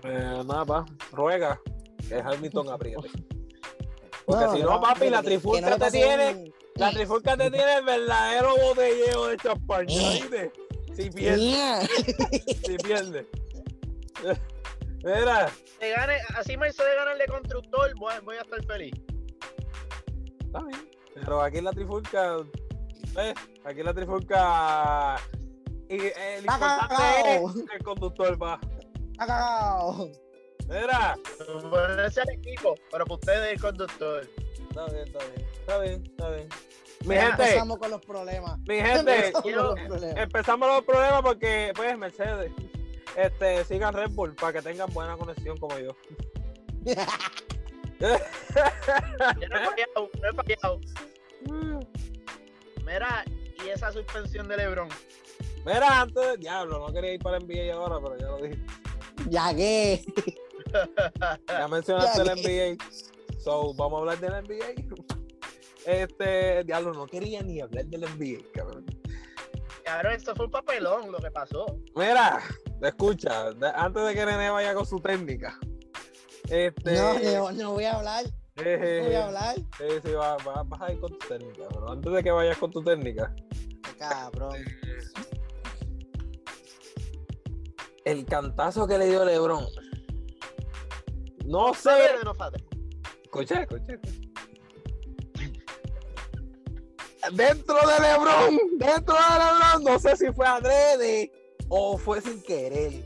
Pues 0.03 0.45
nada, 0.45 0.65
pa. 0.65 0.87
Ruega 1.13 1.61
que 2.09 2.17
Hamilton 2.17 2.69
apriete. 2.71 3.09
Porque 4.27 4.57
si 4.57 4.63
no, 4.63 4.81
papi, 4.81 5.09
la 5.09 5.19
no 5.19 5.23
trifulca 5.29 5.79
te 5.79 5.91
tiene. 5.93 6.35
un- 6.35 6.55
La 6.75 6.91
trifulca 6.91 7.37
te 7.37 7.49
tiene 7.51 7.79
el 7.79 7.85
verdadero 7.85 8.57
botelleo 8.57 9.29
de 9.29 9.37
champán. 9.37 9.87
Eh. 9.89 10.51
Si 10.95 11.11
pierde, 11.11 11.37
Mía. 11.37 11.81
si 12.67 12.77
pierde. 12.79 13.27
Mira, 15.05 15.51
gane, 15.81 16.19
así 16.37 16.57
Mercedes 16.57 16.95
gana 16.97 17.13
el 17.13 17.19
de 17.19 17.27
constructor, 17.27 17.95
voy, 17.99 18.15
voy 18.25 18.37
a 18.37 18.41
estar 18.41 18.65
feliz. 18.65 18.95
está 20.41 20.63
bien. 20.65 20.89
Pero 21.15 21.41
aquí 21.43 21.61
la 21.61 21.73
trifulca. 21.73 22.37
¿ves? 23.15 23.35
Aquí 23.65 23.83
la 23.83 23.95
trifulca. 23.95 25.17
Y 25.89 25.95
el 25.99 26.05
Está 26.45 26.55
importante 26.55 27.45
es 27.45 27.65
el 27.79 27.85
conductor, 27.85 28.43
va. 28.43 28.61
Está 29.13 29.27
cagado. 29.27 30.11
Mira. 30.69 31.17
Ponerse 31.71 32.21
al 32.23 32.31
equipo, 32.31 32.75
pero 32.91 33.05
para 33.05 33.15
ustedes 33.15 33.53
el 33.53 33.61
conductor. 33.61 34.29
Está 34.69 34.87
bien, 34.87 35.07
está 35.07 35.19
bien. 35.25 35.47
Está 35.61 35.79
bien, 35.79 36.03
está 36.05 36.31
bien. 36.31 36.49
Mi 37.05 37.15
Ya 37.15 37.27
gente, 37.29 37.43
Empezamos 37.45 37.79
con 37.79 37.91
los 37.91 38.01
problemas. 38.01 38.59
mi 38.67 38.77
gente, 38.81 39.27
Empezamos 39.29 39.43
con 39.43 39.53
los 39.55 39.75
problemas. 39.81 40.17
empezamos 40.23 40.69
los 40.69 40.85
problemas 40.85 41.23
porque, 41.23 41.73
pues, 41.77 41.97
Mercedes, 41.99 42.53
este, 43.17 43.65
sigan 43.65 43.95
Red 43.95 44.11
Bull 44.11 44.35
para 44.35 44.53
que 44.53 44.63
tengan 44.63 44.93
buena 44.93 45.17
conexión 45.17 45.57
como 45.59 45.79
yo. 45.79 45.97
Yo 47.99 48.09
no 49.49 49.57
he 49.57 49.65
fallado, 49.65 50.11
no 50.21 50.29
he 50.29 50.35
fallado. 50.35 50.81
Mira, 52.85 53.25
y 53.65 53.69
esa 53.71 53.91
suspensión 53.91 54.47
de 54.49 54.59
LeBron. 54.59 54.89
Mira, 55.65 56.03
antes, 56.03 56.39
diablo, 56.39 56.79
no 56.79 56.93
quería 56.93 57.15
ir 57.15 57.21
para 57.21 57.39
el 57.39 57.47
NBA 57.47 57.75
ahora, 57.75 57.99
pero 58.03 58.19
ya 58.19 58.27
lo 58.27 58.37
dije. 58.37 58.61
ya 59.31 59.55
que. 59.55 60.05
Ya 61.49 61.69
mencionaste 61.69 62.23
Ya 62.25 62.33
el 62.33 62.77
NBA. 62.77 62.85
So, 63.41 63.73
vamos 63.75 63.97
a 63.97 64.01
hablar 64.01 64.21
del 64.21 64.33
NBA. 64.45 64.75
Este, 65.87 66.65
diablo, 66.65 66.93
no 66.93 67.07
quería 67.07 67.43
ni 67.43 67.61
hablar 67.61 67.87
del 67.87 68.03
NBA, 68.03 68.45
cabrón. 68.53 68.85
Cabrón, 69.85 70.13
esto 70.13 70.35
fue 70.35 70.47
un 70.47 70.51
papelón 70.51 71.11
lo 71.11 71.19
que 71.19 71.31
pasó. 71.31 71.65
Mira, 71.95 72.43
escucha, 72.83 73.49
antes 73.75 74.05
de 74.05 74.15
que 74.15 74.27
Nene 74.27 74.51
vaya 74.51 74.75
con 74.75 74.87
su 74.87 75.01
técnica. 75.01 75.59
Este, 76.49 76.95
No, 76.95 77.19
no, 77.19 77.53
no 77.53 77.73
voy 77.73 77.85
a 77.85 77.97
hablar, 77.97 78.25
eh, 78.57 78.99
no 79.03 79.07
voy 79.07 79.15
a 79.17 79.27
hablar. 79.27 79.55
sí, 79.57 79.85
sí, 80.05 80.13
va- 80.13 80.37
va- 80.39 80.63
vas 80.65 80.81
a 80.83 80.93
ir 80.93 81.01
con 81.01 81.11
tu 81.19 81.27
técnica, 81.27 81.65
pero 81.71 81.91
antes 81.91 82.13
de 82.13 82.23
que 82.23 82.31
vayas 82.31 82.57
con 82.59 82.71
tu 82.71 82.83
técnica, 82.85 83.35
Cabrón. 83.99 84.55
el 88.05 88.25
cantazo 88.27 88.87
que 88.87 88.99
le 88.99 89.07
dio 89.07 89.25
LeBron. 89.25 89.67
No 91.47 91.75
sé. 91.75 91.81
¿Sabes 91.83 92.11
o 92.23 92.25
no 92.25 92.33
escucha. 93.25 93.63
escucha. 93.63 93.99
Dentro 97.33 97.75
de 97.75 98.01
LeBron, 98.01 98.59
dentro 98.79 99.15
de 99.15 99.21
LeBron, 99.39 99.85
no 99.85 99.99
sé 99.99 100.17
si 100.17 100.33
fue 100.33 100.47
adrede 100.47 101.33
o 101.69 101.97
fue 101.99 102.21
sin 102.21 102.43
querer. 102.43 103.05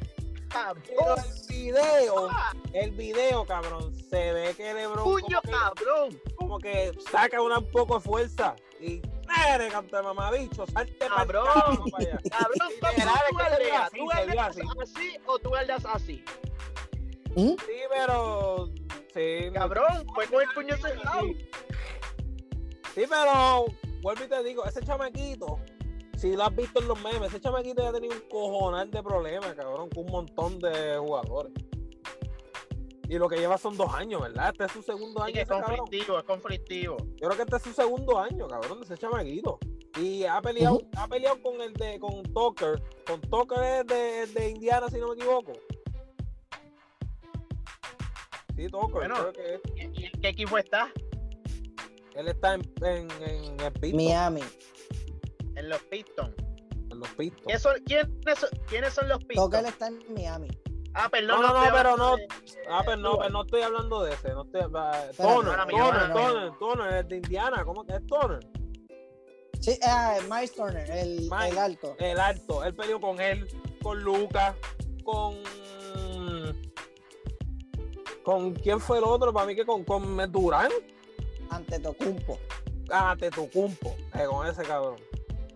Pero 0.87 1.14
el 1.17 1.49
video, 1.49 2.29
el 2.73 2.90
video, 2.93 3.45
cabrón, 3.47 3.95
se 3.95 4.33
ve 4.33 4.55
que 4.57 4.75
LeBron 4.75 5.05
puño 5.05 5.40
como 5.40 5.43
que, 5.43 5.50
cabrón. 5.50 6.21
como 6.37 6.59
que 6.59 6.93
saca 7.11 7.40
una 7.40 7.59
un 7.59 7.71
poco 7.71 7.95
de 7.97 8.00
fuerza 8.00 8.57
y 8.81 9.00
¡Mere, 9.29 9.69
canta 9.69 10.02
mamabicho! 10.02 10.67
¡Salte 10.67 11.07
Cabrón. 11.07 11.47
carajo 11.47 11.85
pa' 11.93 11.99
allá! 11.99 12.19
Cabrón, 12.31 12.69
¿cómo 12.81 12.90
Literal, 12.90 13.19
tú 13.31 13.37
que 13.37 13.43
galdeas? 13.45 13.83
así, 13.87 13.97
¿Tú 13.99 14.09
se 14.11 14.26
vio 14.26 14.37
galdeas 14.37 14.49
así. 14.49 14.61
así 14.83 15.19
o 15.26 15.38
tú 15.38 15.50
galdeas 15.50 15.85
así? 15.87 16.25
¿Mm? 17.37 17.49
Sí, 17.50 17.81
pero. 17.90 18.71
Sí, 19.14 19.50
Cabrón, 19.55 20.07
fue 20.14 20.26
con 20.26 20.43
el 20.43 20.49
puño 20.52 20.76
cerrado. 20.79 21.21
Sí, 22.95 23.05
pero 23.09 23.67
vuelvo 24.02 24.25
y 24.25 24.29
te 24.29 24.43
digo, 24.43 24.64
ese 24.64 24.81
chamaquito, 24.83 25.61
si 26.20 26.36
lo 26.36 26.44
has 26.44 26.54
visto 26.54 26.80
en 26.80 26.88
los 26.88 27.00
memes, 27.02 27.28
ese 27.28 27.40
chamaquito 27.40 27.82
ya 27.82 27.88
ha 27.88 27.92
tenido 27.92 28.14
un 28.14 28.28
cojonal 28.28 28.90
de 28.90 29.02
problemas, 29.02 29.54
cabrón, 29.54 29.88
con 29.88 30.04
un 30.04 30.10
montón 30.12 30.58
de 30.58 30.98
jugadores. 30.98 31.52
Y 33.08 33.18
lo 33.18 33.28
que 33.28 33.38
lleva 33.38 33.58
son 33.58 33.76
dos 33.76 33.92
años, 33.94 34.20
¿verdad? 34.20 34.50
Este 34.52 34.64
es 34.66 34.72
su 34.72 34.82
segundo 34.82 35.20
Sí, 35.20 35.24
año, 35.24 35.32
que 35.34 35.40
es 35.40 35.48
ese 35.48 35.60
cabrón. 35.60 35.78
conflictivo, 35.78 36.18
es 36.18 36.24
conflictivo. 36.24 36.96
Yo 36.98 37.26
creo 37.28 37.36
que 37.36 37.42
este 37.42 37.56
es 37.56 37.62
su 37.62 37.72
segundo 37.72 38.18
año, 38.18 38.46
cabrón, 38.46 38.78
de 38.80 38.84
ese 38.84 38.98
chamaquito. 38.98 39.58
Y 40.00 40.24
ha 40.24 40.40
peleado, 40.40 40.80
ha 40.96 41.08
peleado 41.08 41.42
con 41.42 41.60
el 41.60 41.72
de, 41.72 41.98
con 41.98 42.22
Tucker. 42.22 42.80
Con 43.06 43.20
Tucker 43.22 43.58
es 43.80 43.86
de, 43.86 44.26
de 44.40 44.50
Indiana, 44.50 44.88
si 44.88 44.98
no 44.98 45.08
me 45.08 45.14
equivoco. 45.14 45.52
Sí, 48.56 48.66
Tucker, 48.68 48.92
Bueno. 48.94 49.14
creo 49.16 49.32
que 49.32 49.54
es. 49.54 49.60
¿Y 49.98 50.04
en 50.04 50.12
qué 50.20 50.28
equipo 50.28 50.58
está? 50.58 50.92
Él 52.14 52.28
está 52.28 52.54
en, 52.54 52.62
en, 52.82 53.10
en 53.22 53.60
el 53.60 53.94
Miami. 53.94 54.42
En 55.61 55.69
los 55.69 55.83
Pistons. 55.85 56.35
en 56.90 56.99
los 56.99 57.09
Pistons. 57.11 57.47
¿Qué 57.47 57.59
son- 57.59 57.76
¿Quiénes 57.87 58.38
son, 58.38 58.49
quiénes 58.69 58.93
son 58.95 59.09
los 59.09 59.25
Pistons? 59.25 59.55
Está 59.69 59.87
en 59.88 59.99
Miami. 60.14 60.49
Ah, 60.95 61.09
perdón. 61.09 61.40
No, 61.40 61.49
no, 61.49 61.64
no, 61.64 61.73
pero 61.73 61.97
no. 61.97 62.17
de- 62.17 62.26
Ah, 62.69 62.83
pero 62.85 62.97
no, 62.97 63.17
pero 63.19 63.31
no 63.31 63.43
estoy 63.43 63.62
hablando 63.62 64.02
de 64.02 64.12
ese. 64.14 64.31
No 64.31 64.43
estoy, 64.43 64.62
Toner, 64.62 65.67
Toner. 65.69 66.12
Toner, 66.12 66.59
Toner, 66.59 66.95
es 66.95 67.09
de 67.09 67.17
Indiana. 67.17 67.64
¿Cómo 67.64 67.85
que 67.87 67.93
es 67.95 68.07
Toner? 68.07 68.40
Sí, 69.61 69.79
ah, 69.85 70.17
Miles 70.29 70.52
Turner, 70.55 70.90
el, 70.90 71.21
Miles. 71.31 71.52
el 71.52 71.59
alto. 71.59 71.95
El 71.99 72.19
alto. 72.19 72.64
Él 72.64 72.75
peleó 72.75 72.99
con 73.00 73.21
él, 73.21 73.47
con 73.83 74.02
Lucas, 74.02 74.57
con. 75.05 75.37
¿Con 78.25 78.55
quién 78.55 78.81
fue 78.81 78.99
el 78.99 79.05
otro? 79.05 79.33
Para 79.33 79.47
mí 79.47 79.55
que 79.55 79.64
con, 79.64 79.85
con 79.85 80.17
Durán. 80.33 80.71
Ante 81.50 81.79
Tocumpo. 81.79 82.38
Ah, 82.90 83.14
Tetocumpo. 83.19 83.95
Eh, 84.14 84.25
con 84.29 84.47
ese 84.47 84.62
cabrón. 84.62 84.97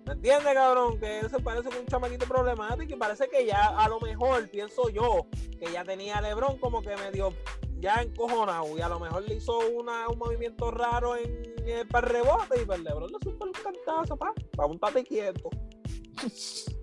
¿Me 0.06 0.12
entiendes, 0.12 0.52
cabrón? 0.54 0.98
Que 0.98 1.20
ese 1.20 1.38
parece 1.40 1.68
que 1.70 1.78
un 1.78 1.86
chamaquito 1.86 2.26
problemático 2.26 2.92
y 2.94 2.96
parece 2.96 3.28
que 3.28 3.46
ya 3.46 3.68
a 3.68 3.88
lo 3.88 3.98
mejor, 4.00 4.48
pienso 4.50 4.88
yo, 4.90 5.26
que 5.58 5.72
ya 5.72 5.82
tenía 5.84 6.18
a 6.18 6.20
Lebron 6.20 6.58
como 6.58 6.82
que 6.82 6.94
medio 6.96 7.32
ya 7.78 8.02
encojonado 8.02 8.76
y 8.76 8.80
a 8.80 8.88
lo 8.88 8.98
mejor 9.00 9.22
le 9.28 9.34
hizo 9.36 9.58
una, 9.70 10.08
un 10.08 10.18
movimiento 10.18 10.70
raro 10.70 11.16
en, 11.16 11.54
eh, 11.66 11.84
para 11.90 12.06
el 12.06 12.12
rebote 12.14 12.62
y 12.62 12.64
pues 12.66 12.80
Lebron 12.80 13.10
le 13.10 13.18
supo 13.22 13.44
un 13.46 13.52
cantazo, 13.52 14.16
pa, 14.16 14.32
pa, 14.56 14.66
un 14.66 14.78
tate 14.78 15.04
quieto. 15.04 15.48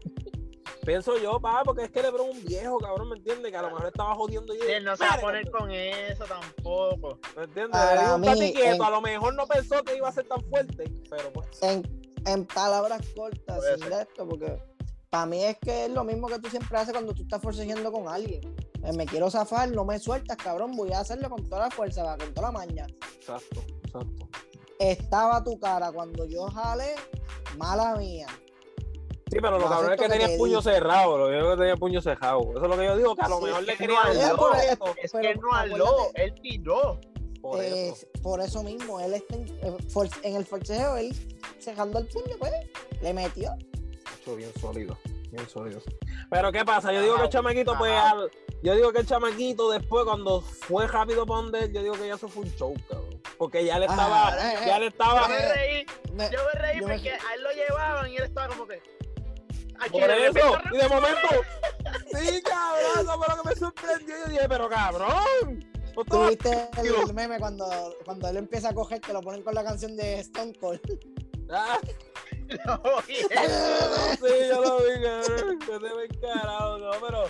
Pienso 0.86 1.16
yo, 1.20 1.40
pa, 1.40 1.62
porque 1.64 1.84
es 1.84 1.92
que 1.92 2.02
Lebron 2.02 2.30
es 2.30 2.38
un 2.38 2.44
viejo, 2.46 2.80
cabrón, 2.80 3.10
¿me 3.10 3.18
entiendes? 3.18 3.52
Que 3.52 3.58
a 3.58 3.62
lo 3.62 3.70
mejor 3.70 3.86
estaba 3.86 4.16
jodiendo 4.16 4.56
y 4.56 4.60
Sí, 4.62 4.66
él 4.68 4.84
no 4.84 4.96
se 4.98 5.04
va 5.04 5.12
a 5.12 5.16
"Espérate, 5.16 5.52
poner 5.52 5.52
con 5.52 5.72
eso 5.72 6.24
tampoco. 6.26 7.20
¿Me 7.38 7.44
entiendes? 7.44 7.72
Para 7.72 7.96
Le 7.96 8.02
dio 8.08 8.16
un 8.16 8.22
mí, 8.22 8.28
tate 8.28 8.54
quieto, 8.54 8.76
en- 8.76 8.82
a 8.84 8.90
lo 8.90 9.02
mejor 9.02 9.36
no 9.36 9.46
pensó 9.46 9.84
que 9.84 9.96
iba 9.96 10.10
a 10.10 10.12
ser 10.12 10.28
tan 10.28 10.42
fuerte, 10.50 10.86
pero 11.08 11.32
pues. 11.34 11.48
En, 11.62 12.01
en 12.26 12.46
palabras 12.46 13.02
cortas, 13.16 13.58
Puede 13.58 13.74
sin 13.76 13.84
ser. 13.84 13.96
de 13.96 14.02
esto, 14.04 14.28
porque 14.28 14.62
para 15.10 15.26
mí 15.26 15.44
es 15.44 15.58
que 15.60 15.86
es 15.86 15.92
lo 15.92 16.04
mismo 16.04 16.28
que 16.28 16.40
tú 16.40 16.50
siempre 16.50 16.78
haces 16.78 16.94
cuando 16.94 17.14
tú 17.14 17.24
estás 17.24 17.42
forcejeando 17.42 17.92
con 17.92 18.08
alguien. 18.08 18.42
Eh, 18.84 18.94
me 18.94 19.06
quiero 19.06 19.30
zafar, 19.30 19.70
no 19.72 19.86
me 19.86 20.00
sueltas, 20.00 20.38
cabrón, 20.38 20.72
voy 20.76 20.92
a 20.94 21.00
hacerlo 21.02 21.30
con 21.30 21.48
toda 21.48 21.64
la 21.64 21.72
fuerza, 21.72 22.18
con 22.18 22.34
toda 22.34 22.48
la 22.48 22.52
maña. 22.52 22.88
Exacto, 23.18 23.62
exacto. 23.84 24.28
Estaba 24.80 25.44
tu 25.44 25.60
cara 25.60 25.92
cuando 25.92 26.26
yo 26.26 26.48
jale, 26.48 26.96
mala 27.58 27.96
mía. 27.96 28.28
Sí, 29.30 29.38
pero 29.40 29.60
lo 29.60 29.70
cabrón 29.70 29.94
es 29.94 29.98
que 29.98 30.06
que 30.08 30.12
tenía 30.12 30.28
el 30.28 30.38
puño 30.38 30.58
dije. 30.60 30.72
cerrado, 30.74 31.18
lo 31.18 31.28
que 31.52 31.56
tenía 31.58 31.74
el 31.74 31.80
puño 31.80 32.02
cerrado. 32.02 32.42
Eso 32.52 32.64
es 32.64 32.70
lo 32.70 32.78
que 32.78 32.86
yo 32.86 32.98
digo, 32.98 33.16
que 33.16 33.22
a 33.22 33.30
lo 33.30 33.38
Sí, 33.38 33.44
mejor 33.46 33.64
le 33.64 33.72
que 33.74 33.78
quería 33.78 34.04
no 34.04 34.12
es- 34.12 34.18
eso. 34.18 34.52
Es 35.02 35.12
Pero 35.12 35.22
que 35.22 35.32
él 35.32 35.40
no 35.40 35.54
habló, 35.54 35.96
él 36.16 36.34
tiró. 36.42 37.00
Por 37.42 37.64
eso. 37.64 37.76
Es- 37.76 38.08
por 38.22 38.42
eso 38.42 38.62
mismo, 38.64 39.00
él 39.00 39.14
está 39.14 39.36
en, 39.36 39.48
eh, 39.62 39.78
en 40.24 40.36
el 40.36 40.46
forcejeo, 40.46 40.98
él 40.98 41.16
cerrando 41.62 42.00
el 42.00 42.08
puño, 42.08 42.36
pues, 42.40 42.52
le 43.02 43.14
metió. 43.14 43.52
Hecho 44.20 44.36
bien 44.36 44.52
sólido, 44.60 44.98
bien 45.32 45.48
sólido. 45.50 45.82
Pero 46.30 46.52
¿qué 46.52 46.64
pasa? 46.66 46.92
Yo 46.94 47.02
digo 47.02 47.16
que 47.18 47.24
el 47.24 47.30
chamaquito, 47.30 47.78
pues, 47.78 47.92
al- 47.92 48.30
yo 48.64 48.76
digo 48.76 48.92
que 48.92 49.00
el 49.00 49.06
chamaquito 49.08 49.70
después, 49.72 50.06
cuando 50.06 50.42
fue 50.42 50.88
rápido 50.88 51.26
para 51.26 51.42
donde 51.42 51.60
él, 51.66 51.74
yo 51.74 51.82
digo 51.84 51.96
que 51.96 52.08
ya 52.08 52.16
eso 52.16 52.28
fue 52.28 52.44
un 52.44 52.52
show, 52.56 52.74
cabrón. 52.90 53.22
Porque 53.38 53.66
ya 53.66 53.80
le 53.80 53.88
Ah, 53.88 53.90
estaba, 53.92 54.30
eh, 54.38 54.58
ya 54.68 54.76
eh. 54.78 54.80
le 54.80 54.86
Yo 54.86 54.90
estaba. 54.90 55.28
me 55.28 55.54
reí, 55.54 55.86
Me- 56.14 56.30
yo 56.30 56.40
me 56.54 56.60
reí 56.62 56.80
yo 56.80 56.88
me- 56.88 56.94
porque 56.94 57.10
a 57.12 57.34
él 57.36 57.42
lo 57.44 57.52
llevaban 57.52 58.12
y 58.12 58.18
él 58.18 58.24
estaba 58.24 58.48
como 58.50 58.68
que. 58.68 58.82
Por 59.92 60.12
eso, 60.12 60.58
y 60.74 60.78
de 60.78 60.88
momento, 60.90 61.28
sí, 62.14 62.42
cabrón, 62.44 63.00
eso 63.00 63.18
fue 63.18 63.36
lo 63.36 63.42
que 63.44 63.50
me 63.50 63.56
sorprendió. 63.56 64.16
Yo 64.20 64.28
dije, 64.28 64.46
pero 64.48 64.70
cabrón, 64.70 65.66
no 65.88 65.94
¿Tú 65.94 66.02
estaba- 66.04 66.30
viste 66.30 66.50
tranquilo. 66.72 67.02
el 67.08 67.14
meme 67.16 67.40
cuando, 67.40 67.96
cuando 68.06 68.28
él 68.30 68.38
empieza 68.38 68.70
a 68.70 68.74
coger 68.76 69.02
que 69.02 69.12
lo 69.12 69.22
ponen 69.22 69.42
con 69.42 69.56
la 69.56 69.64
canción 69.64 69.96
de 69.98 70.20
Stone 70.20 70.54
Cold? 70.60 70.80
Ah, 71.52 71.80
No, 72.66 72.82
y 73.08 73.16
él- 73.16 73.28
sí, 73.30 74.48
yo 74.50 74.62
lo 74.62 74.78
vi, 74.80 75.02
cabrón. 75.04 75.60
Que 75.60 75.66
se 75.66 75.96
me 75.96 76.04
encarado, 76.06 76.78
no, 76.80 76.92
pero. 77.06 77.24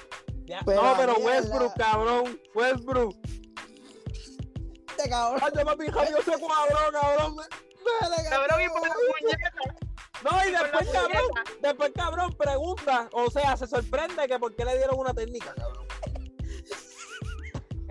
ya- 0.45 0.61
Pero 0.65 0.81
no, 1.07 1.13
Westbrook, 1.19 1.73
cabrón. 1.77 2.39
Westbrook. 2.55 3.15
Este 4.89 5.09
cabrón. 5.09 5.41
Ay, 5.55 5.63
papi, 5.65 5.87
Javier 5.91 6.23
se 6.23 6.39
cuadró, 6.39 6.77
cabrón. 6.91 7.35
Dale, 8.01 8.29
Cabrón, 8.29 8.61
y 8.61 8.69
por 8.69 8.87
la 8.87 8.93
puñeta. 8.93 9.51
No, 10.23 10.45
y 10.47 10.51
después, 10.51 10.87
cabrón, 10.91 11.31
después, 11.61 11.91
cabrón, 11.95 12.33
pregunta. 12.37 13.09
O 13.13 13.29
sea, 13.31 13.57
se 13.57 13.65
sorprende 13.67 14.27
que 14.27 14.37
por 14.39 14.55
qué 14.55 14.65
le 14.65 14.77
dieron 14.77 14.99
una 14.99 15.13
técnica, 15.13 15.53
cabrón. 15.55 15.85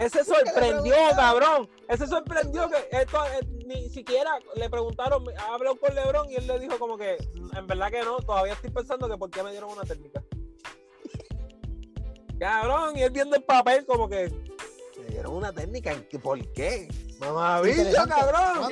Ese 0.00 0.24
sorprendió, 0.24 0.94
cabrón. 1.14 1.68
Ese 1.88 2.06
sorprendió 2.06 2.68
que 2.70 2.88
esto 2.90 3.18
eh, 3.26 3.46
ni 3.66 3.88
siquiera 3.90 4.30
le 4.56 4.70
preguntaron, 4.70 5.24
habló 5.50 5.76
con 5.76 5.94
Lebron 5.94 6.30
y 6.30 6.36
él 6.36 6.46
le 6.46 6.58
dijo 6.58 6.78
como 6.78 6.96
que, 6.96 7.16
"Mm, 7.34 7.56
en 7.56 7.66
verdad 7.66 7.90
que 7.90 8.02
no, 8.02 8.18
todavía 8.20 8.54
estoy 8.54 8.70
pensando 8.70 9.08
que 9.08 9.16
por 9.18 9.30
qué 9.30 9.42
me 9.42 9.50
dieron 9.50 9.70
una 9.70 9.82
técnica. 9.82 10.22
Cabrón, 12.38 12.96
y 12.96 13.02
él 13.02 13.10
viendo 13.10 13.36
el 13.36 13.42
papel 13.42 13.84
como 13.84 14.08
que, 14.08 14.32
me 14.98 15.06
dieron 15.08 15.34
una 15.34 15.52
técnica, 15.52 15.92
¿en 15.92 16.08
qué- 16.08 16.18
¿por 16.18 16.38
qué? 16.52 16.88
Mamá, 17.18 17.60
bicho, 17.60 17.82
cabrón. 18.08 18.64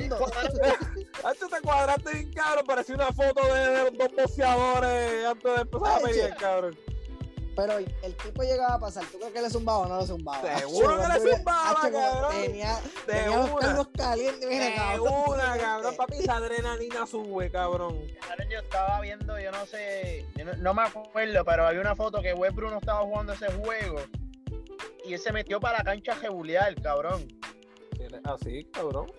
Antes 1.23 1.49
te 1.49 1.61
cuadraste 1.61 2.11
bien, 2.13 2.33
cabrón. 2.33 2.65
Parecía 2.65 2.95
una 2.95 3.11
foto 3.11 3.45
de, 3.53 3.59
de 3.59 3.83
los 3.83 3.93
dos 3.97 4.07
boxeadores 4.15 5.25
antes 5.25 5.55
de 5.55 5.61
empezar 5.61 5.91
a 5.91 5.99
pelear, 5.99 6.37
cabrón. 6.37 6.79
Pero 7.59 7.77
el, 7.77 8.15
tipo 8.15 8.41
llegaba 8.43 8.75
a 8.75 8.79
pasar. 8.79 9.03
¿Tú 9.11 9.17
crees 9.17 9.33
que 9.33 9.41
le 9.41 9.49
zumbaba 9.49 9.79
o 9.79 9.87
no 9.87 9.99
le 9.99 10.07
zumbaba? 10.07 10.59
Seguro 10.59 10.95
Acho, 10.95 11.01
que 11.01 11.19
le 11.25 11.35
zumbaba, 11.35 11.71
acho, 11.71 11.91
cabrón. 11.91 12.41
Tenía, 12.41 12.79
De 13.05 13.13
tenía 13.13 13.73
los 13.73 13.87
calientes. 13.89 14.49
Mira, 14.49 14.65
De 14.65 14.75
cabrón. 14.75 15.13
una, 15.27 15.57
cabrón. 15.59 15.95
Papi, 15.97 16.17
esa 16.19 16.35
adrenalina 16.37 17.05
sube, 17.05 17.51
cabrón. 17.51 17.99
Cabrón, 18.21 18.47
yo 18.49 18.59
estaba 18.59 19.01
viendo, 19.01 19.37
yo 19.37 19.51
no 19.51 19.65
sé, 19.65 20.25
yo 20.37 20.45
no, 20.45 20.53
no 20.53 20.73
me 20.73 20.83
acuerdo, 20.83 21.43
pero 21.43 21.67
había 21.67 21.81
una 21.81 21.97
foto 21.97 22.21
que 22.21 22.33
Web 22.33 22.53
Bruno 22.53 22.77
estaba 22.77 23.01
jugando 23.01 23.33
ese 23.33 23.51
juego 23.51 23.99
y 25.03 25.13
él 25.13 25.19
se 25.19 25.33
metió 25.33 25.59
para 25.59 25.79
la 25.79 25.83
cancha 25.83 26.13
a 26.13 26.15
jebulear, 26.15 26.81
cabrón. 26.81 27.27
Así, 28.23 28.63
cabrón. 28.71 29.11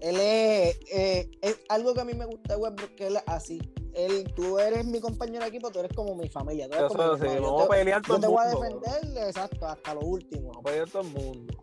Él 0.00 0.16
es, 0.16 0.78
eh, 0.90 1.30
es 1.42 1.60
algo 1.68 1.92
que 1.92 2.00
a 2.00 2.04
mí 2.04 2.14
me 2.14 2.24
gusta 2.24 2.54
de 2.54 2.60
Westbrook, 2.60 2.94
que 2.94 3.08
él 3.08 3.16
es 3.16 3.24
así. 3.26 3.60
Él, 3.98 4.32
tú 4.34 4.58
eres 4.60 4.84
mi 4.86 5.00
compañero 5.00 5.40
de 5.42 5.48
equipo, 5.48 5.70
tú 5.70 5.80
eres 5.80 5.92
como 5.94 6.14
mi 6.14 6.28
familia. 6.28 6.68
Tú 6.68 6.76
eres 6.76 6.88
como 6.88 7.02
Eso 7.02 7.12
mi 7.14 7.18
sí, 7.18 7.24
familia. 7.26 7.40
vamos 7.48 7.60
a 7.60 7.64
Yo 7.64 7.68
te- 7.70 7.76
pelear 7.78 8.02
todo 8.02 8.16
Yo 8.16 8.20
te 8.20 8.26
voy 8.28 8.44
a 8.44 8.48
defender, 8.48 9.26
exacto, 9.26 9.66
hasta 9.66 9.94
lo 9.94 10.00
último. 10.00 10.48
Vamos 10.48 10.60
a 10.60 10.62
pelear 10.62 10.88
todo 10.90 11.02
el 11.02 11.08
mundo. 11.08 11.54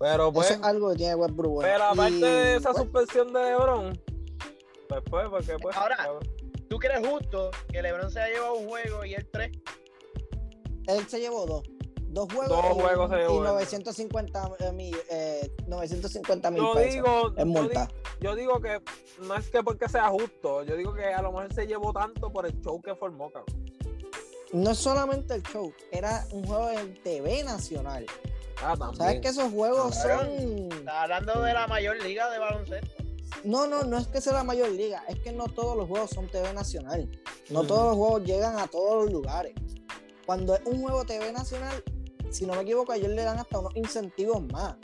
Pero 0.00 0.32
pues, 0.32 0.50
Eso 0.50 0.58
es 0.60 0.66
algo 0.66 0.90
que 0.90 0.96
tiene 0.96 1.14
Westbrook. 1.14 1.52
bueno. 1.52 1.70
pero 1.72 1.84
aparte 1.84 2.16
Y, 2.16 2.20
de 2.20 2.56
esa 2.56 2.72
pues, 2.72 2.82
suspensión 2.82 3.32
de 3.32 3.40
Lebron, 3.42 4.02
pues, 4.88 5.02
pues, 5.08 5.28
porque 5.30 5.56
pues. 5.62 5.76
Ahora, 5.76 5.96
cabrón. 5.96 6.22
¿Tú 6.68 6.78
crees 6.78 7.06
justo 7.06 7.50
que 7.70 7.80
LeBron 7.82 8.10
se 8.10 8.20
ha 8.20 8.28
llevado 8.28 8.54
un 8.54 8.68
juego 8.68 9.04
y 9.04 9.14
el 9.14 9.30
3? 9.30 9.52
Él 10.88 11.06
se 11.08 11.20
llevó 11.20 11.46
dos. 11.46 11.62
Dos 12.14 12.32
juegos. 12.32 12.48
Dos 12.48 12.64
y, 12.76 12.80
juegos 12.80 13.10
se 13.10 13.16
llevó 13.16 13.34
y 13.34 13.38
él. 13.38 13.44
950 13.44 14.50
eh, 14.60 14.72
mil, 14.72 14.96
eh, 15.10 15.50
950 15.66 16.50
mil 16.52 16.62
Yo 16.62 16.72
pesos. 16.74 16.94
digo, 16.94 17.34
yo, 17.36 17.46
multa. 17.46 17.88
yo 18.20 18.36
digo 18.36 18.60
que 18.60 18.80
no 19.26 19.34
es 19.34 19.50
que 19.50 19.64
porque 19.64 19.88
sea 19.88 20.08
justo, 20.10 20.62
yo 20.62 20.76
digo 20.76 20.94
que 20.94 21.06
a 21.06 21.20
lo 21.20 21.32
mejor 21.32 21.52
se 21.52 21.66
llevó 21.66 21.92
tanto 21.92 22.30
por 22.30 22.46
el 22.46 22.52
show 22.62 22.80
que 22.80 22.94
formó, 22.94 23.32
cabrón. 23.32 23.64
No 24.52 24.70
es 24.70 24.78
solamente 24.78 25.34
el 25.34 25.42
show, 25.42 25.72
era 25.90 26.24
un 26.30 26.46
juego 26.46 26.70
en 26.70 26.94
TV 27.02 27.42
nacional. 27.42 28.06
Ah, 28.62 28.76
también. 28.78 28.96
¿Sabes 28.96 29.20
que 29.20 29.28
esos 29.28 29.52
juegos 29.52 29.96
Cabrón. 29.98 30.26
son.? 30.70 30.72
Está 30.78 31.02
hablando 31.02 31.42
de 31.42 31.52
la 31.52 31.66
mayor 31.66 32.00
liga 32.00 32.30
de 32.30 32.38
baloncesto. 32.38 33.02
No, 33.42 33.66
no, 33.66 33.82
no 33.82 33.98
es 33.98 34.06
que 34.06 34.20
sea 34.20 34.34
la 34.34 34.44
mayor 34.44 34.70
liga, 34.70 35.02
es 35.08 35.18
que 35.18 35.32
no 35.32 35.46
todos 35.46 35.76
los 35.76 35.88
juegos 35.88 36.10
son 36.10 36.28
TV 36.28 36.52
nacional. 36.54 37.10
No 37.50 37.58
Ujú. 37.60 37.68
todos 37.68 37.86
los 37.88 37.96
juegos 37.96 38.22
llegan 38.22 38.56
a 38.60 38.68
todos 38.68 39.02
los 39.02 39.12
lugares. 39.12 39.52
Cuando 40.24 40.54
es 40.54 40.62
un 40.64 40.80
juego 40.80 41.04
TV 41.04 41.32
nacional, 41.32 41.82
si 42.34 42.46
no 42.46 42.54
me 42.54 42.62
equivoco, 42.62 42.92
a 42.92 42.96
ellos 42.96 43.10
le 43.10 43.22
dan 43.22 43.38
hasta 43.38 43.58
unos 43.58 43.74
incentivos 43.76 44.42
más. 44.52 44.74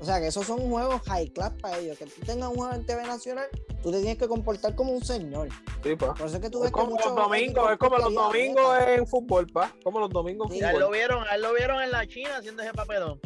O 0.00 0.04
sea, 0.04 0.20
que 0.20 0.28
esos 0.28 0.46
son 0.46 0.58
juegos 0.70 1.00
high 1.06 1.28
class 1.30 1.52
para 1.60 1.78
ellos. 1.78 1.98
Que 1.98 2.06
tú 2.06 2.20
tengas 2.24 2.48
un 2.50 2.56
juego 2.56 2.72
en 2.72 2.86
TV 2.86 3.02
nacional, 3.04 3.46
tú 3.82 3.90
te 3.90 3.98
tienes 3.98 4.16
que 4.16 4.28
comportar 4.28 4.76
como 4.76 4.92
un 4.92 5.04
señor. 5.04 5.48
Sí, 5.82 5.96
pa. 5.96 6.14
Por 6.14 6.28
eso 6.28 6.36
es 6.36 6.42
que 6.42 6.50
tú 6.50 6.58
Es 6.58 6.64
ves 6.64 6.72
que 6.72 6.80
como 6.80 6.96
los 6.96 7.14
domingos, 7.16 7.72
es 7.72 7.78
como 7.78 7.98
los 7.98 8.14
domingos 8.14 8.78
en 8.86 9.06
fútbol, 9.08 9.46
pa. 9.48 9.74
Como 9.82 9.98
los 9.98 10.10
domingos 10.10 10.48
en 10.50 10.54
Sí. 10.54 10.60
Ya 10.60 10.72
lo 10.72 10.78
fútbol. 10.78 10.92
vieron, 10.92 11.24
a 11.28 11.34
él 11.34 11.42
lo 11.42 11.52
vieron 11.52 11.82
en 11.82 11.90
la 11.90 12.06
China 12.06 12.36
haciendo 12.36 12.62
ese 12.62 12.72
papelón. 12.72 13.20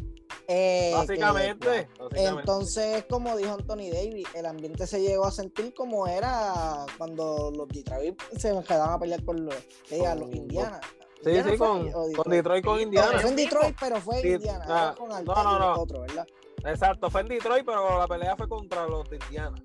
Eh, 0.49 0.93
Básicamente, 0.95 1.67
que- 1.67 1.89
básicamente. 2.03 2.41
Entonces, 2.41 3.05
como 3.09 3.37
dijo 3.37 3.53
Anthony 3.53 3.91
Davis, 3.93 4.27
el 4.35 4.47
ambiente 4.47 4.87
se 4.87 5.01
llegó 5.03 5.27
a 5.27 5.31
sentir 5.31 5.73
como 5.75 6.07
era 6.07 6.87
cuando 6.97 7.53
los 7.55 7.69
Detroit 7.69 8.19
se 8.39 8.49
quedaban 8.67 8.95
a 8.95 8.99
pelear 8.99 9.23
por 9.25 9.39
los, 9.39 9.55
diga, 9.91 10.15
los 10.15 10.29
Con- 10.29 10.37
Indiana. 10.37 10.81
Sí, 11.23 11.29
¿Indiana 11.31 11.51
sí, 11.51 11.57
fue 11.57 11.67
con, 11.67 11.89
o 11.95 12.13
con 12.23 12.31
Detroit, 12.33 12.65
con 12.65 12.79
Sí, 12.79 12.85
No, 12.85 12.89
Indiana. 12.89 13.19
fue 13.21 13.31
en 13.31 13.37
Detroit, 13.37 13.77
pero 13.81 13.97
fue 14.01 14.21
Sí, 14.21 14.29
Indiana. 14.33 14.65
ah, 14.69 14.95
no, 14.99 15.35
no, 15.43 15.59
no. 15.59 15.81
otro, 15.81 16.01
¿verdad? 16.01 16.27
Exacto, 16.65 17.11
fue 17.11 17.21
en 17.23 17.29
Detroit, 17.29 17.65
pero 17.65 17.99
la 17.99 18.07
pelea 18.07 18.37
fue 18.37 18.49
contra 18.49 18.87
los 18.87 19.09
de 19.11 19.17
Indiana. 19.17 19.57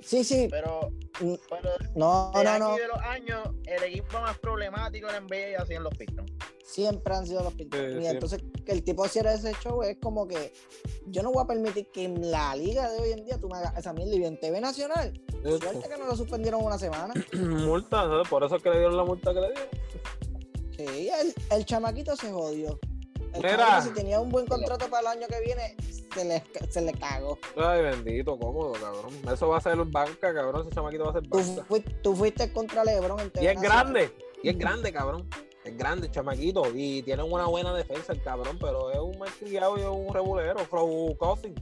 Sí, 0.00 0.24
sí. 0.24 0.48
Pero, 0.50 0.90
Mm, 1.20 1.34
pero 1.50 1.68
No, 1.94 2.32
de 2.34 2.42
no, 2.44 2.50
aquí 2.50 2.60
no. 2.60 2.76
de 2.76 2.88
los 2.88 2.96
años, 3.02 3.48
el 3.66 3.82
equipo 3.84 4.18
más 4.20 4.36
problemático 4.38 5.08
en 5.08 5.12
la 5.12 5.20
NBA 5.20 5.62
hacían 5.62 5.82
los 5.84 5.94
Pistons. 5.94 6.32
Siempre 6.64 7.14
han 7.14 7.26
sido 7.26 7.42
los 7.44 7.52
Pistons. 7.52 7.92
Sí, 7.92 7.98
y 8.02 8.06
entonces, 8.06 8.42
que 8.64 8.72
el 8.72 8.82
tipo 8.82 9.04
hiciera 9.04 9.34
ese 9.34 9.52
show 9.62 9.82
es 9.82 9.98
como 10.02 10.26
que 10.26 10.54
yo 11.06 11.22
no 11.22 11.30
voy 11.30 11.44
a 11.44 11.46
permitir 11.46 11.86
que 11.92 12.04
en 12.04 12.30
la 12.30 12.56
liga 12.56 12.90
de 12.90 12.98
hoy 12.98 13.12
en 13.12 13.24
día 13.26 13.38
tú 13.38 13.48
me 13.48 13.58
hagas 13.58 13.76
esa 13.76 13.92
mierda 13.92 14.14
y 14.16 14.24
en 14.24 14.40
TV 14.40 14.60
Nacional. 14.60 15.12
Suerte 15.44 15.86
que 15.88 15.98
no 15.98 16.06
lo 16.06 16.16
suspendieron 16.16 16.64
una 16.64 16.78
semana. 16.78 17.12
multa, 17.34 18.08
¿sabes? 18.08 18.26
por 18.28 18.42
eso 18.42 18.56
es 18.56 18.62
que 18.62 18.70
le 18.70 18.78
dieron 18.78 18.96
la 18.96 19.04
multa 19.04 19.34
que 19.34 19.40
le 19.40 19.48
dieron. 19.52 19.68
Sí, 20.76 21.10
el, 21.10 21.34
el 21.50 21.64
chamaquito 21.66 22.16
se 22.16 22.30
jodió. 22.30 22.78
El 23.34 23.42
Mira. 23.42 23.56
chamaquito, 23.56 23.82
si 23.82 23.90
tenía 23.94 24.20
un 24.20 24.28
buen 24.28 24.46
contrato 24.46 24.88
para 24.88 25.12
el 25.12 25.18
año 25.18 25.28
que 25.28 25.40
viene, 25.40 25.76
se 26.14 26.24
le, 26.24 26.42
se 26.70 26.80
le 26.82 26.92
cagó. 26.92 27.38
Ay, 27.56 27.82
bendito, 27.82 28.38
cómodo, 28.38 28.72
cabrón. 28.72 29.12
Eso 29.32 29.48
va 29.48 29.58
a 29.58 29.60
ser 29.60 29.76
banca, 29.86 30.34
cabrón. 30.34 30.62
Ese 30.66 30.74
chamaquito 30.74 31.04
va 31.04 31.10
a 31.10 31.14
ser 31.14 31.22
Tú, 31.28 31.38
banca. 31.38 31.96
tú 32.02 32.14
fuiste 32.16 32.52
contra 32.52 32.84
LeBron 32.84 33.20
en 33.20 33.32
Y 33.40 33.46
es 33.46 33.60
grande, 33.60 34.12
y 34.42 34.48
es 34.50 34.58
grande, 34.58 34.92
cabrón. 34.92 35.28
Es 35.64 35.76
grande, 35.76 36.10
chamaquito. 36.10 36.64
Y 36.74 37.02
tiene 37.02 37.22
una 37.22 37.46
buena 37.46 37.72
defensa 37.72 38.12
el 38.12 38.22
cabrón, 38.22 38.58
pero 38.60 38.90
es 38.90 38.98
un 38.98 39.16
malcriado 39.18 39.78
y 39.78 39.80
es 39.82 39.86
un 39.86 40.12
regulero. 40.12 40.58
Flow 40.66 41.16
Cousin. 41.16 41.54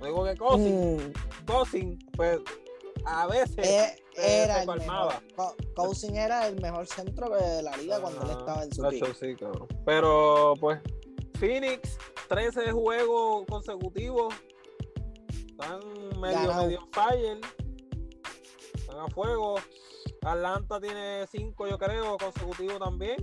No 0.00 0.06
digo 0.06 0.24
que 0.24 0.36
Cousin. 0.36 0.96
Mm, 0.96 1.12
Cousin, 1.46 1.98
pues 2.16 2.38
a 3.06 3.26
veces. 3.26 3.58
eh, 3.58 3.96
era 4.16 4.60
se 4.64 4.66
Cousin 5.74 6.16
era 6.16 6.46
el 6.48 6.60
mejor 6.60 6.86
centro 6.86 7.30
de 7.30 7.62
la 7.62 7.76
liga 7.76 8.00
cuando 8.00 8.22
él 8.22 8.28
Ah, 8.30 8.38
estaba 8.38 8.64
en 8.64 8.72
su 8.72 8.82
pico. 8.88 9.06
sí. 9.18 9.36
Pero 9.84 10.54
pues, 10.60 10.80
Phoenix, 11.38 11.98
13 12.28 12.72
juegos 12.72 13.44
consecutivos. 13.48 14.34
Están 15.48 15.80
medio, 16.20 16.38
Ganado. 16.48 16.62
medio 16.64 16.88
fire. 16.92 17.40
Están 18.74 18.98
a 19.00 19.08
fuego. 19.08 19.56
Atlanta 20.22 20.80
tiene 20.80 21.24
5, 21.30 21.68
yo 21.68 21.78
creo, 21.78 22.16
consecutivos 22.16 22.78
también. 22.78 23.16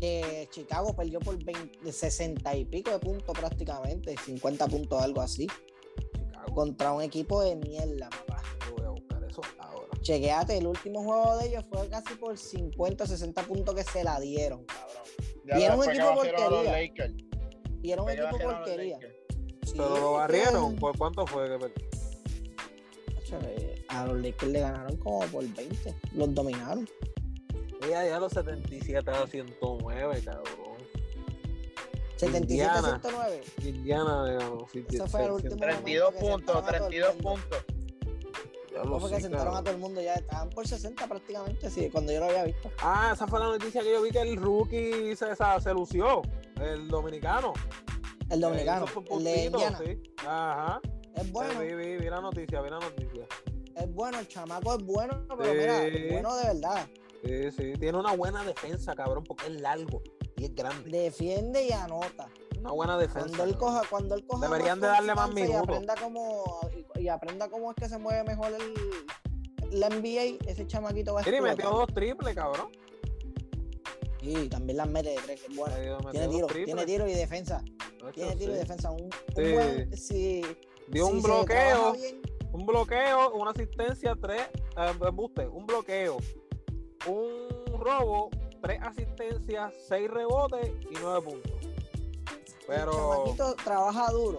Que 0.00 0.46
Chicago 0.50 0.94
perdió 0.94 1.18
por 1.20 1.42
20, 1.42 1.90
60 1.90 2.54
y 2.56 2.64
pico 2.66 2.90
de 2.90 2.98
puntos 2.98 3.36
prácticamente, 3.38 4.14
50 4.16 4.66
puntos, 4.68 5.02
algo 5.02 5.22
así. 5.22 5.46
Contra 6.54 6.92
un 6.92 7.02
equipo 7.02 7.42
de 7.42 7.56
mierda, 7.56 8.08
papá. 8.10 8.42
Yo 8.68 8.76
voy 8.76 8.86
a 8.86 8.90
buscar 8.90 9.24
eso 9.24 9.40
ahora. 9.58 9.86
Chequeate, 10.00 10.58
el 10.58 10.66
último 10.66 11.02
juego 11.02 11.36
de 11.38 11.48
ellos 11.48 11.64
fue 11.70 11.88
casi 11.88 12.14
por 12.14 12.38
50, 12.38 13.06
60 13.06 13.42
puntos 13.42 13.74
que 13.74 13.82
se 13.84 14.04
la 14.04 14.18
dieron, 14.20 14.64
cabrón. 14.64 15.06
Y 15.58 15.62
era 15.62 15.76
un 15.76 15.84
equipo 15.84 16.14
porquería. 16.14 17.12
Y 17.82 17.92
era 17.92 18.02
un 18.02 18.10
equipo 18.10 18.38
porquería. 18.38 18.98
Sí, 19.64 19.72
Pero 19.76 19.98
lo 19.98 20.12
barrieron. 20.12 20.76
¿Por 20.76 20.96
cuánto 20.96 21.26
fue 21.26 21.48
que 21.48 21.58
perdió? 21.58 21.86
Eh, 23.42 23.84
A 23.88 24.06
los 24.06 24.20
Lakers 24.20 24.52
le 24.52 24.60
ganaron 24.60 24.96
como 24.98 25.20
por 25.26 25.42
20. 25.42 25.94
Los 26.14 26.34
dominaron. 26.34 26.88
Ella 27.82 28.06
ya 28.06 28.20
los 28.20 28.32
77 28.32 29.10
a 29.10 29.26
109, 29.26 30.22
cabrón. 30.24 30.44
77 32.16 32.52
Indiana. 32.52 33.00
109. 33.02 33.42
Indiana 33.64 34.22
le 34.24 34.34
ganó. 34.34 34.66
sí, 34.72 34.84
Ese 34.88 35.06
fue 35.08 35.20
el 35.20 35.26
100. 35.26 35.32
último 35.32 35.56
32 35.56 36.14
momento 36.14 36.18
que 36.18 36.28
puntos, 36.30 36.54
sentaron 36.54 36.64
a 36.64 36.66
todo 36.66 36.74
el 36.76 36.90
32 36.90 37.14
mundo. 37.14 37.30
puntos. 37.30 37.64
No 38.84 39.00
fue 39.00 39.10
que 39.10 39.20
sentaron 39.22 39.56
a 39.56 39.60
todo 39.62 39.70
el 39.74 39.78
mundo, 39.80 40.02
ya 40.02 40.14
estaban 40.14 40.50
por 40.50 40.68
60 40.68 41.06
prácticamente, 41.08 41.70
sí, 41.70 41.88
cuando 41.90 42.12
yo 42.12 42.20
lo 42.20 42.26
había 42.26 42.44
visto. 42.44 42.70
Ah, 42.82 43.10
esa 43.14 43.26
fue 43.26 43.40
la 43.40 43.46
noticia 43.46 43.82
que 43.82 43.90
yo 43.90 44.02
vi 44.02 44.10
que 44.10 44.20
el 44.20 44.36
rookie 44.36 45.16
se, 45.16 45.26
se 45.34 45.72
lució. 45.72 46.20
El 46.60 46.86
dominicano. 46.88 47.54
El 48.28 48.40
dominicano, 48.40 48.84
Eh, 48.84 48.88
el 48.88 48.94
de 49.02 49.08
puntito, 49.08 49.44
Indiana. 49.44 49.78
sí. 49.82 50.02
Ajá. 50.26 50.80
Es 51.14 51.32
bueno, 51.32 51.60
Vi, 51.60 51.74
vi, 51.74 51.96
vi 51.96 52.10
la 52.10 52.20
noticia, 52.20 52.60
vi 52.60 52.68
la 52.70 52.80
noticia. 52.80 53.24
es 53.76 53.94
bueno, 53.94 54.18
el 54.18 54.28
chamaco 54.28 54.74
es 54.76 54.84
bueno, 54.84 55.24
pero 55.38 55.44
Sí. 55.52 55.56
mira, 55.58 55.86
es 55.86 56.12
bueno 56.12 56.36
de 56.36 56.44
verdad. 56.48 56.86
Sí, 57.24 57.50
sí. 57.52 57.72
Tiene 57.80 57.96
una 57.98 58.12
buena 58.14 58.44
defensa, 58.44 58.94
cabrón, 58.94 59.24
porque 59.24 59.46
es 59.46 59.60
largo 59.60 60.02
y 60.36 60.44
es 60.44 60.54
grande. 60.54 60.90
Defiende 60.90 61.66
y 61.66 61.72
anota. 61.72 62.28
Una 62.60 62.72
buena 62.72 62.98
defensa. 62.98 63.28
Cuando 63.28 63.44
él 63.44 63.56
coja, 63.56 63.82
cuando 63.88 64.14
él 64.16 64.26
coja 64.26 64.46
Deberían 64.48 64.80
de 64.80 64.86
darle 64.88 65.14
más 65.14 65.26
confianza 65.26 65.40
y 65.40 65.52
minutos. 65.52 65.68
aprenda 65.76 65.94
cómo 66.02 66.60
y, 66.96 67.00
y 67.02 67.08
aprenda 67.08 67.48
cómo 67.48 67.70
es 67.70 67.76
que 67.76 67.88
se 67.88 67.98
mueve 67.98 68.24
mejor 68.24 68.52
el 68.52 68.74
la 69.78 69.88
NBA, 69.88 70.38
ese 70.48 70.64
chamaquito 70.66 71.14
va 71.14 71.20
a 71.20 71.22
y 71.24 71.28
explotar. 71.28 71.56
metió 71.56 71.70
dos 71.70 71.86
triples, 71.92 72.34
cabrón. 72.34 72.68
Y 74.22 74.48
también 74.48 74.76
las 74.78 74.88
mete 74.88 75.10
de 75.10 75.16
tres, 75.16 75.42
bueno. 75.54 75.74
Metió 75.76 76.10
Tiene 76.10 76.28
tiro, 76.28 76.46
triples. 76.46 76.66
tiene 76.66 76.86
tiro 76.86 77.08
y 77.08 77.12
defensa. 77.14 77.62
Ocho, 78.02 78.12
Tiene 78.12 78.36
tiro 78.36 78.52
y 78.52 78.54
sí. 78.54 78.60
defensa. 78.60 78.90
Un, 78.90 79.02
un 79.02 79.10
Sí. 79.36 79.52
buen, 79.52 79.96
si, 79.96 80.42
Dio 80.88 81.06
si 81.06 81.12
un 81.12 81.22
bloqueo. 81.22 81.92
bien, 81.92 82.20
Un 82.52 82.66
bloqueo, 82.66 83.32
una 83.34 83.50
asistencia, 83.50 84.16
tres 84.20 84.42
eh, 84.76 84.92
embuste, 85.06 85.46
un 85.46 85.66
bloqueo, 85.66 86.16
un 87.06 87.78
robo, 87.80 88.30
tres 88.66 88.80
asistencias, 88.82 89.72
seis 89.88 90.10
rebotes 90.10 90.72
y 90.90 90.94
nueve 91.00 91.22
puntos. 91.22 91.52
Pero 92.66 93.26
El 93.26 93.56
trabaja 93.64 94.10
duro. 94.10 94.38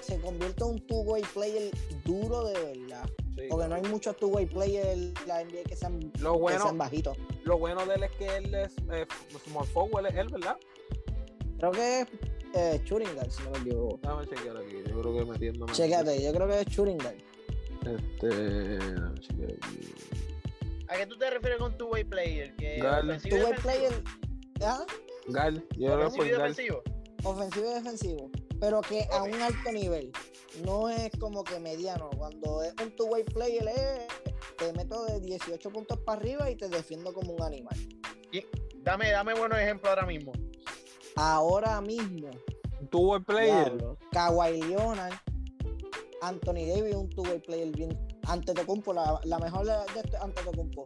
Se 0.00 0.18
convierte 0.20 0.64
en 0.64 0.70
un 0.70 0.86
two-way 0.86 1.22
player 1.34 1.70
duro 2.04 2.44
de 2.46 2.54
verdad. 2.54 3.06
sí, 3.36 3.42
Porque 3.50 3.68
no 3.68 3.74
hay 3.74 3.82
muchos 3.82 4.16
two-way 4.16 4.46
players 4.46 4.88
en 4.88 5.14
la 5.26 5.44
NBA 5.44 5.64
que 5.68 5.76
sean, 5.76 6.00
lo 6.20 6.32
que 6.32 6.38
bueno, 6.38 6.62
sean 6.62 6.78
bajitos. 6.78 7.18
lo 7.44 7.58
bueno 7.58 7.84
de 7.84 7.94
él 7.96 8.02
es 8.04 8.10
que 8.12 8.36
él 8.36 8.54
es 8.54 8.74
eh, 8.90 9.06
small 9.44 9.66
forward, 9.66 10.06
es 10.06 10.14
él, 10.14 10.28
¿verdad? 10.28 10.56
Creo 11.58 11.72
que 11.72 12.00
es 12.00 12.08
eh, 12.54 12.82
guard, 12.88 13.30
si 13.30 13.42
no 13.42 13.50
me 13.50 13.58
equivoco. 13.58 13.98
Déjame 14.00 14.26
chequear 14.28 14.56
aquí, 14.56 14.76
yo 14.88 15.00
creo 15.00 15.14
que 15.14 15.24
metiéndome. 15.26 15.72
Chécate, 15.74 16.22
yo 16.22 16.32
creo 16.32 16.48
que 16.48 16.60
es 16.60 16.76
guard. 16.76 17.16
Este, 17.84 18.26
déjame 18.26 19.20
chequear 19.20 19.50
aquí. 19.52 20.27
¿A 20.88 20.96
qué 20.96 21.06
tú 21.06 21.18
te 21.18 21.28
refieres 21.28 21.58
con 21.58 21.76
two-way 21.76 22.04
player? 22.04 22.54
Que 22.56 22.78
y 22.78 23.28
Two-way 23.28 23.54
player, 23.60 24.02
¿ah? 24.62 24.84
Gal, 25.26 25.66
yo 25.76 25.88
que 25.88 26.04
Ofensivo 26.04 26.24
y 26.24 26.30
Gal. 26.30 26.40
defensivo. 26.40 26.82
ofensivo 27.24 27.70
y 27.70 27.74
defensivo, 27.74 28.30
pero 28.58 28.80
que 28.80 29.06
a 29.12 29.22
un 29.22 29.34
alto 29.34 29.72
nivel. 29.72 30.10
No 30.64 30.88
es 30.88 31.10
como 31.20 31.44
que 31.44 31.60
mediano. 31.60 32.08
Cuando 32.16 32.62
es 32.62 32.72
un 32.82 32.96
two-way 32.96 33.24
player, 33.24 33.68
es, 33.68 34.06
te 34.56 34.72
meto 34.72 35.04
de 35.04 35.20
18 35.20 35.70
puntos 35.70 35.98
para 36.00 36.18
arriba 36.18 36.50
y 36.50 36.56
te 36.56 36.68
defiendo 36.68 37.12
como 37.12 37.34
un 37.34 37.42
animal. 37.42 37.76
Dame, 38.82 39.10
dame 39.10 39.34
buenos 39.34 39.58
ejemplos 39.58 39.90
ahora 39.90 40.06
mismo. 40.06 40.32
Ahora 41.16 41.80
mismo, 41.82 42.30
el 42.80 43.24
player. 43.24 43.64
diablo, 43.76 43.98
Kawhi 44.12 44.62
Leonard, 44.62 45.12
Anthony 46.22 46.66
Davis, 46.66 46.94
un 46.94 47.10
two-way 47.10 47.40
player 47.40 47.70
bien. 47.70 48.07
Antetokounmpo, 48.28 48.92
la, 48.92 49.20
la 49.24 49.38
mejor 49.38 49.64
de 49.66 49.72
de 49.72 50.00
este 50.04 50.16
Antetokounmpo. 50.18 50.84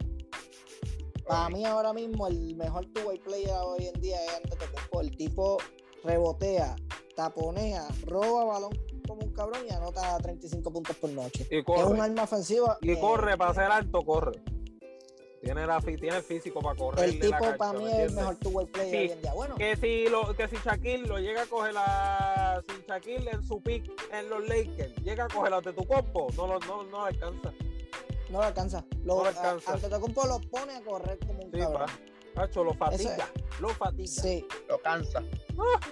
Para 1.26 1.46
Ok. 1.46 1.52
mí 1.52 1.64
ahora 1.64 1.92
mismo 1.92 2.26
el 2.26 2.56
mejor 2.56 2.86
two-way 2.86 3.18
player 3.18 3.54
hoy 3.64 3.86
en 3.86 4.00
día 4.00 4.16
es 4.24 4.34
Antetokounmpo. 4.36 5.00
El 5.00 5.16
tipo 5.16 5.58
rebotea, 6.04 6.76
taponea, 7.16 7.86
roba 8.06 8.44
balón 8.44 8.70
como 9.06 9.22
un 9.22 9.32
cabrón 9.32 9.60
y 9.68 9.72
anota 9.72 10.16
35 10.18 10.72
puntos 10.72 10.96
por 10.96 11.10
noche. 11.10 11.46
Y 11.50 11.58
Es 11.58 11.84
un 11.84 12.00
arma 12.00 12.22
ofensiva. 12.24 12.78
Y 12.80 12.92
eh, 12.92 13.00
corre, 13.00 13.36
para 13.36 13.52
ser 13.54 13.64
alto, 13.64 14.02
corre. 14.04 14.40
Tiene, 15.42 15.66
la, 15.66 15.80
tiene 15.80 16.16
el 16.16 16.22
físico 16.22 16.60
para 16.60 16.76
correr. 16.76 17.04
El 17.08 17.18
tipo 17.20 17.36
para 17.58 17.72
mí 17.78 17.90
es 17.90 17.98
el 17.98 18.12
mejor 18.12 18.36
two-way 18.36 18.66
player 18.66 18.90
Sí. 18.90 18.96
hoy 18.96 19.10
en 19.10 19.22
día. 19.22 19.32
Bueno, 19.34 19.54
Que 19.56 19.76
si, 19.76 20.08
lo, 20.08 20.34
que 20.36 20.46
si 20.46 20.56
Shaquille 20.64 21.06
lo 21.06 21.18
llega 21.18 21.42
a 21.42 21.46
coger 21.46 21.74
a. 21.76 22.62
Si 22.68 22.84
Shaquille 22.88 23.28
en 23.30 23.42
su 23.42 23.60
pick 23.60 23.90
en 24.12 24.28
los 24.30 24.46
Lakers 24.48 24.94
llega 25.02 25.24
a 25.24 25.28
coger 25.28 25.52
a 25.54 25.60
de 25.60 25.72
tu 25.72 25.84
compo, 25.84 26.28
no 26.36 26.46
lo 26.46 26.60
no, 26.60 26.84
no 26.84 27.04
alcanza. 27.04 27.52
no 28.30 28.38
lo 28.38 28.42
alcanza. 28.44 28.84
Lo, 29.04 29.16
No 29.16 29.22
lo 29.24 29.28
alcanza. 29.30 29.72
Antetokounmpo 29.72 30.26
lo 30.26 30.40
pone 30.42 30.76
a 30.76 30.80
correr 30.82 31.18
como 31.26 31.40
un 31.42 31.50
Sí, 31.52 31.58
cabrón. 31.58 31.88
lo 32.54 32.74
fatiga. 32.74 33.28
Lo 33.60 33.68
fatiga. 33.70 34.06
Sí, 34.22 34.46
Lo 34.68 34.78
cansa. 34.80 35.22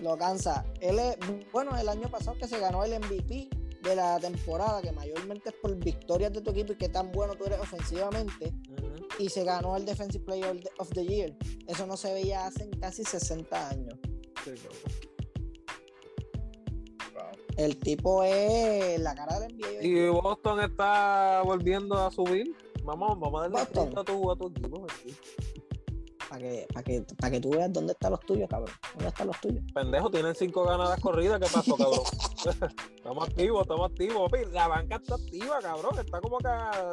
lo 0.01 0.17
cansa. 0.17 0.65
Él 0.81 0.99
es, 1.01 1.19
bueno, 1.53 1.77
el 1.77 1.89
año 1.89 2.09
pasado 2.09 2.37
que 2.39 2.47
se 2.47 2.59
ganó 2.61 2.85
el 2.85 2.93
MVP 3.01 3.49
de 3.83 3.97
la 3.97 4.19
temporada, 4.21 4.81
que 4.83 4.93
mayormente 4.93 5.49
es 5.51 5.55
por 5.57 5.75
victorias 5.75 6.33
de 6.33 6.41
tu 6.43 6.51
equipo 6.51 6.73
y 6.75 6.77
qué 6.77 6.89
tan 6.89 7.11
bueno 7.13 7.35
tú 7.35 7.47
eres 7.47 7.59
ofensivamente. 7.59 8.53
Y 9.21 9.29
se 9.29 9.45
ganó 9.45 9.77
el 9.77 9.85
Defensive 9.85 10.25
Player 10.25 10.61
of 10.79 10.89
the- 10.91 11.07
Year. 11.07 11.37
Eso 11.67 11.87
no 11.87 11.97
se 11.97 12.13
veía 12.13 12.47
hace 12.47 12.69
casi 12.81 13.05
60 13.05 13.69
años. 13.69 13.95
Sí. 14.45 14.53
El 17.57 17.77
tipo 17.79 18.23
es 18.25 18.99
la 19.01 19.15
cara 19.15 19.39
del 19.41 19.55
NBA. 19.57 19.83
Y. 19.85 20.09
Boston 20.09 20.61
está 20.61 21.43
volviendo 21.45 21.95
a 21.99 22.11
subir. 22.11 22.57
Vamos, 22.85 23.19
vamos 23.21 23.41
a 23.41 23.49
darle 23.49 23.59
Boston. 23.59 23.99
a 23.99 24.05
tu, 24.05 24.31
a 24.31 24.37
tu 24.37 24.47
equipo. 24.49 24.87
aquí. 24.89 25.15
Para 26.31 26.43
que, 26.43 26.67
para 26.73 26.85
que, 26.85 27.05
para 27.19 27.31
que 27.33 27.41
tú 27.41 27.51
veas 27.51 27.73
dónde 27.73 27.93
están 27.93 28.13
los 28.13 28.21
tuyos, 28.21 28.49
cabrón. 28.49 28.73
¿Dónde 28.95 29.09
están 29.09 29.27
los 29.27 29.41
tuyos? 29.41 29.65
Pendejo, 29.75 30.11
tienen 30.13 30.33
cinco 30.37 30.63
ganadas 30.63 31.01
corridas. 31.01 31.41
¿Qué 31.41 31.49
pasó, 31.53 31.77
cabrón? 31.77 32.05
estamos 32.95 33.29
activos, 33.29 33.63
estamos 33.63 33.91
activos. 33.91 34.31
papi. 34.31 34.45
La 34.53 34.69
banca 34.69 34.95
está 34.95 35.17
activa, 35.17 35.59
cabrón. 35.61 35.99
Está 35.99 36.21
como 36.21 36.39
que 36.39 36.49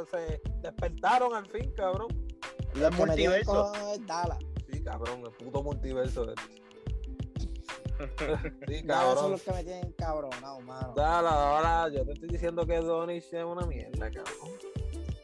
se 0.10 0.42
despertaron 0.62 1.36
al 1.36 1.46
fin, 1.46 1.72
cabrón. 1.78 2.08
El 2.74 2.74
que 2.74 2.80
me 2.80 2.90
tiene 2.90 2.98
multiverso. 3.06 3.72
con 3.74 3.90
es 3.92 4.08
Dallas. 4.08 4.40
Sí, 4.72 4.84
cabrón, 4.84 5.22
el 5.24 5.32
puto 5.32 5.62
multiverso 5.62 6.32
este. 6.32 6.42
Sí, 8.68 8.82
Dallas 8.82 9.04
son 9.06 9.16
cabrón. 9.16 9.32
los 9.34 9.42
que 9.44 9.52
me 9.52 9.64
tienen 9.64 9.92
cabronado, 9.92 10.60
mano. 10.62 10.94
Dale, 10.96 11.28
ahora 11.28 11.90
yo 11.90 12.04
te 12.06 12.14
estoy 12.14 12.30
diciendo 12.30 12.66
que 12.66 12.78
Donich 12.78 13.32
es 13.32 13.46
una 13.46 13.68
mierda, 13.68 14.10
cabrón. 14.10 14.52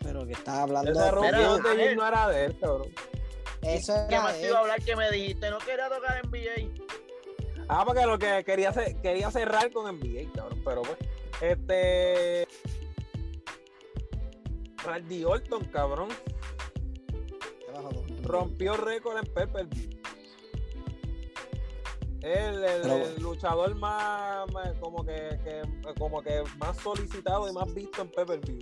Pero 0.04 0.28
que 0.28 0.34
estás 0.34 0.60
hablando 0.60 0.92
Ese 0.92 1.00
de 1.02 1.96
no 1.96 2.08
era 2.08 2.28
de 2.30 2.46
él, 2.46 2.60
cabrón. 2.60 2.90
Eso 3.66 3.94
¿Qué 4.08 4.16
era 4.16 4.24
más 4.24 4.34
de 4.36 4.42
te 4.42 4.48
iba 4.48 4.58
a 4.58 4.62
hablar 4.62 4.82
que 4.84 4.96
me 4.96 5.12
dijiste? 5.12 5.50
No 5.50 5.58
quería 5.60 5.90
tocar 5.90 6.22
NBA. 6.28 6.70
Ah, 7.70 7.84
porque 7.86 8.06
lo 8.06 8.18
que 8.20 8.44
quería 8.44 8.70
hacer, 8.70 8.96
quería 9.02 9.32
cerrar 9.32 9.72
con 9.72 9.86
NBA, 9.88 10.32
cabrón. 10.34 10.62
Pero 10.66 10.82
pues, 10.84 10.98
este. 11.42 12.48
Randy 14.86 15.24
Orton, 15.24 15.64
cabrón, 15.66 16.10
¿Qué 17.08 17.68
pasó 17.74 17.90
con- 17.90 18.24
rompió 18.24 18.76
récord 18.76 19.18
en 19.18 19.34
Pepper 19.34 19.66
View. 19.68 19.90
El, 22.22 22.64
el- 22.64 22.90
el 22.92 23.22
luchador 23.22 23.76
más, 23.76 24.50
más- 24.52 24.74
como 24.80 25.06
que, 25.06 25.40
que- 25.44 25.94
como 25.98 26.22
que 26.22 26.44
más 26.58 26.76
solicitado 26.78 27.50
y 27.50 27.54
más 27.54 27.74
visto 27.74 28.02
en 28.02 28.10
Pepper 28.12 28.40
View. 28.42 28.60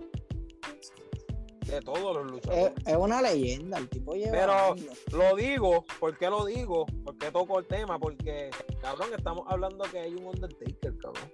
De 1.71 1.79
todos 1.81 2.13
los 2.15 2.25
Es, 2.25 2.31
luchadores. 2.31 2.73
es 2.85 2.95
una 2.97 3.21
leyenda, 3.21 3.77
el 3.77 3.87
tipo 3.89 4.13
lleva. 4.13 4.31
Pero- 4.31 4.73
años. 4.73 4.97
Lo 5.13 5.35
digo, 5.37 5.85
¿por 5.99 6.17
qué 6.17 6.29
lo 6.29 6.45
digo? 6.45 6.85
¿Por 7.05 7.17
qué 7.17 7.31
toco 7.31 7.59
el 7.59 7.65
tema? 7.65 7.97
Porque, 7.97 8.49
cabrón, 8.81 9.07
estamos 9.17 9.45
hablando 9.47 9.83
que 9.85 9.99
hay 9.99 10.13
un 10.13 10.25
Undertaker, 10.25 10.97
cabrón. 10.97 11.31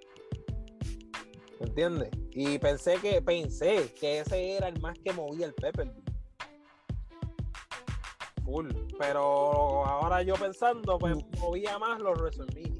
¿Me 1.60 1.66
entiendes? 1.66 2.10
Y 2.30 2.56
pensé 2.60 2.98
que, 2.98 3.20
pensé 3.20 3.92
que 3.98 4.20
ese 4.20 4.52
era 4.56 4.68
el 4.68 4.80
más 4.80 4.96
que 5.00 5.12
movía 5.12 5.46
el 5.46 5.54
Pepper. 5.54 5.92
Full. 8.44 8.70
Pero 8.98 9.84
ahora 9.84 10.22
yo 10.22 10.34
pensando, 10.34 10.98
pues 10.98 11.16
movía 11.40 11.78
más 11.80 12.00
los 12.00 12.16
WrestleMania. 12.18 12.77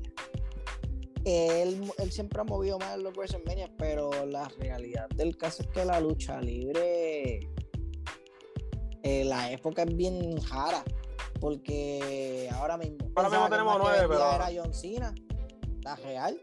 Él, 1.29 1.91
él 1.99 2.13
siempre 2.13 2.41
ha 2.41 2.45
movido 2.45 2.79
más 2.79 2.95
en 2.95 3.03
los 3.03 3.13
WrestleMania, 3.17 3.71
pero 3.77 4.11
la 4.27 4.49
realidad 4.59 5.09
del 5.11 5.37
caso 5.37 5.63
es 5.63 5.69
que 5.69 5.85
la 5.85 6.01
lucha 6.01 6.41
libre, 6.41 7.41
eh, 9.03 9.25
la 9.25 9.51
época 9.53 9.83
es 9.83 9.97
bien 9.97 10.41
jara, 10.41 10.85
porque 11.41 12.49
ahora 12.53 12.77
mismo. 12.77 12.99
Ahora 13.17 13.31
mismo 13.31 13.49
tenemos 13.49 13.79
nueve, 13.79 14.07
pero- 14.09 14.33
Era 14.33 14.49
John 14.55 14.75
Cena, 14.75 15.15
la 15.83 15.97
real. 15.97 16.41